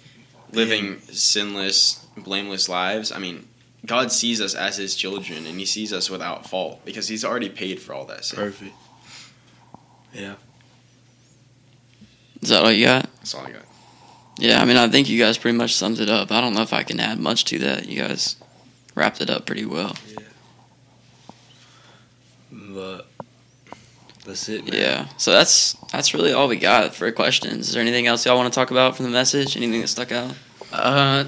living 0.53 1.01
sinless, 1.01 2.07
blameless 2.17 2.69
lives, 2.69 3.13
I 3.13 3.19
mean, 3.19 3.47
God 3.85 4.11
sees 4.11 4.41
us 4.41 4.55
as 4.55 4.77
his 4.77 4.97
children 4.97 5.47
and 5.47 5.59
he 5.59 5.67
sees 5.67 5.93
us 5.93 6.09
without 6.09 6.49
fault 6.49 6.85
because 6.85 7.09
he's 7.09 7.25
already 7.25 7.51
paid 7.51 7.81
for 7.81 7.93
all 7.93 8.07
that 8.07 8.25
sin. 8.25 8.39
Perfect. 8.39 8.75
Yeah. 10.13 10.35
Is 12.41 12.49
that 12.49 12.65
all 12.65 12.73
you 12.73 12.87
got? 12.87 13.11
That's 13.17 13.35
all 13.35 13.47
I 13.47 13.51
got. 13.51 13.63
Yeah, 14.39 14.61
I 14.61 14.65
mean, 14.65 14.77
I 14.77 14.89
think 14.89 15.09
you 15.09 15.19
guys 15.19 15.39
pretty 15.39 15.57
much 15.57 15.75
summed 15.75 16.01
it 16.01 16.09
up. 16.09 16.33
I 16.33 16.41
don't 16.41 16.55
know 16.55 16.63
if 16.63 16.73
I 16.73 16.83
can 16.83 16.99
add 16.99 17.21
much 17.21 17.45
to 17.47 17.59
that. 17.61 17.89
You 17.89 18.01
guys 18.01 18.37
wrapped 18.95 19.21
it 19.21 19.31
up 19.31 19.47
pretty 19.47 19.65
well. 19.65 19.97
Yeah. 20.11 20.19
But 22.51 23.07
That's 24.25 24.49
it. 24.49 24.65
Man. 24.65 24.81
Yeah. 24.81 25.09
So 25.19 25.33
that's 25.33 25.75
that's 25.93 26.15
really 26.15 26.33
all 26.33 26.49
we 26.49 26.57
got 26.57 26.95
for 26.95 27.11
questions. 27.13 27.69
Is 27.69 27.75
there 27.75 27.83
anything 27.83 28.07
else 28.07 28.25
y'all 28.25 28.37
want 28.37 28.53
to 28.53 28.57
talk 28.59 28.71
about 28.71 28.97
from 28.97 29.05
the 29.05 29.11
message? 29.13 29.57
Anything 29.57 29.81
that 29.83 29.89
stuck 29.89 30.13
out? 30.13 30.35
Uh, 30.73 31.25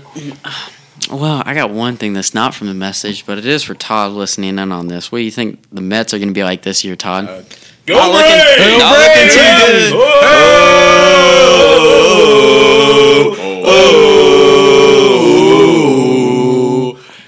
well, 1.11 1.43
I 1.45 1.55
got 1.55 1.71
one 1.71 1.97
thing 1.97 2.15
that's 2.15 2.33
not 2.35 2.55
from 2.55 2.69
the 2.69 2.75
message, 2.75 3.27
but 3.27 3.37
it 3.39 3.45
is 3.47 3.63
for 3.63 3.75
Todd 3.75 4.13
listening 4.13 4.59
in 4.59 4.73
on 4.73 4.89
this. 4.89 5.13
What 5.13 5.19
do 5.19 5.25
you 5.25 5.31
think 5.31 5.61
the 5.71 5.83
Mets 5.83 6.15
are 6.15 6.19
going 6.19 6.29
to 6.29 6.35
be 6.35 6.43
like 6.45 6.63
this 6.63 6.85
year, 6.85 6.97
Todd? 6.97 7.27
Uh, 7.29 7.43
Go 7.87 7.95
Not 7.95 8.11
looking- 8.11 8.33
Braves! 8.57 8.79
not 8.81 8.99
looking 8.99 9.29
too 9.29 9.93
good. 9.93 10.97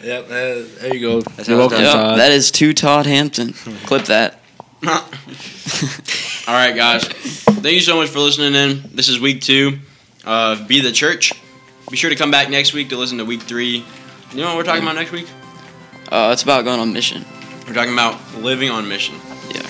Yep, 0.03 0.25
uh, 0.25 0.29
there 0.31 0.95
you 0.95 1.01
go. 1.01 1.21
That's 1.21 1.49
You're 1.49 1.59
how 1.59 1.65
it's 1.65 1.73
welcome, 1.73 1.81
Yeah, 1.83 1.93
Todd. 1.93 2.19
that 2.19 2.33
is 2.33 2.51
to 2.53 2.73
Todd 2.73 3.07
Hampton. 3.07 3.53
Clip 3.53 4.05
that. 4.07 4.38
All 4.87 6.55
right, 6.55 6.75
guys. 6.75 7.05
Thank 7.09 7.75
you 7.75 7.81
so 7.81 7.97
much 7.97 8.11
for 8.11 8.21
listening 8.21 8.55
in. 8.55 8.83
This 8.95 9.09
is 9.09 9.19
week 9.21 9.41
two 9.41 9.79
of 10.25 10.69
Be 10.69 10.81
the 10.81 10.93
Church. 10.93 11.33
Be 11.91 11.97
sure 11.97 12.11
to 12.11 12.17
come 12.17 12.31
back 12.31 12.49
next 12.49 12.73
week 12.75 12.91
to 12.91 12.97
listen 12.97 13.19
to 13.19 13.25
week 13.25 13.43
three. 13.43 13.85
You 14.33 14.37
know 14.37 14.47
what 14.49 14.57
we're 14.57 14.63
talking 14.63 14.83
about 14.83 14.95
next 14.95 15.11
week? 15.11 15.27
Uh, 16.13 16.31
it's 16.33 16.43
about 16.43 16.65
going 16.65 16.79
on 16.79 16.93
mission. 16.93 17.25
We're 17.67 17.75
talking 17.75 17.93
about 17.93 18.19
living 18.37 18.71
on 18.71 18.89
mission. 18.89 19.17
Yeah. 19.53 19.63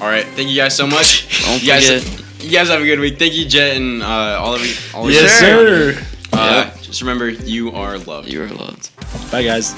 All 0.00 0.06
right. 0.08 0.24
Thank 0.24 0.48
you 0.48 0.56
guys 0.56 0.76
so 0.76 0.86
much. 0.86 1.44
Don't 1.46 1.60
you 1.60 1.68
guys, 1.68 1.88
forget. 1.88 2.44
you 2.44 2.50
guys 2.50 2.68
have 2.68 2.80
a 2.82 2.84
good 2.84 3.00
week. 3.00 3.18
Thank 3.18 3.34
you, 3.34 3.46
Jett, 3.46 3.76
and 3.76 4.02
uh, 4.02 4.06
all 4.40 4.54
of 4.54 4.64
you. 4.64 4.74
All 4.94 5.10
yes, 5.10 5.40
sir. 5.40 6.00
Uh, 6.32 6.70
Just 6.82 7.00
remember, 7.00 7.28
you 7.28 7.72
are 7.72 7.98
loved. 7.98 8.32
You 8.32 8.44
are 8.44 8.48
loved. 8.48 8.90
Bye, 9.32 9.42
guys. 9.42 9.74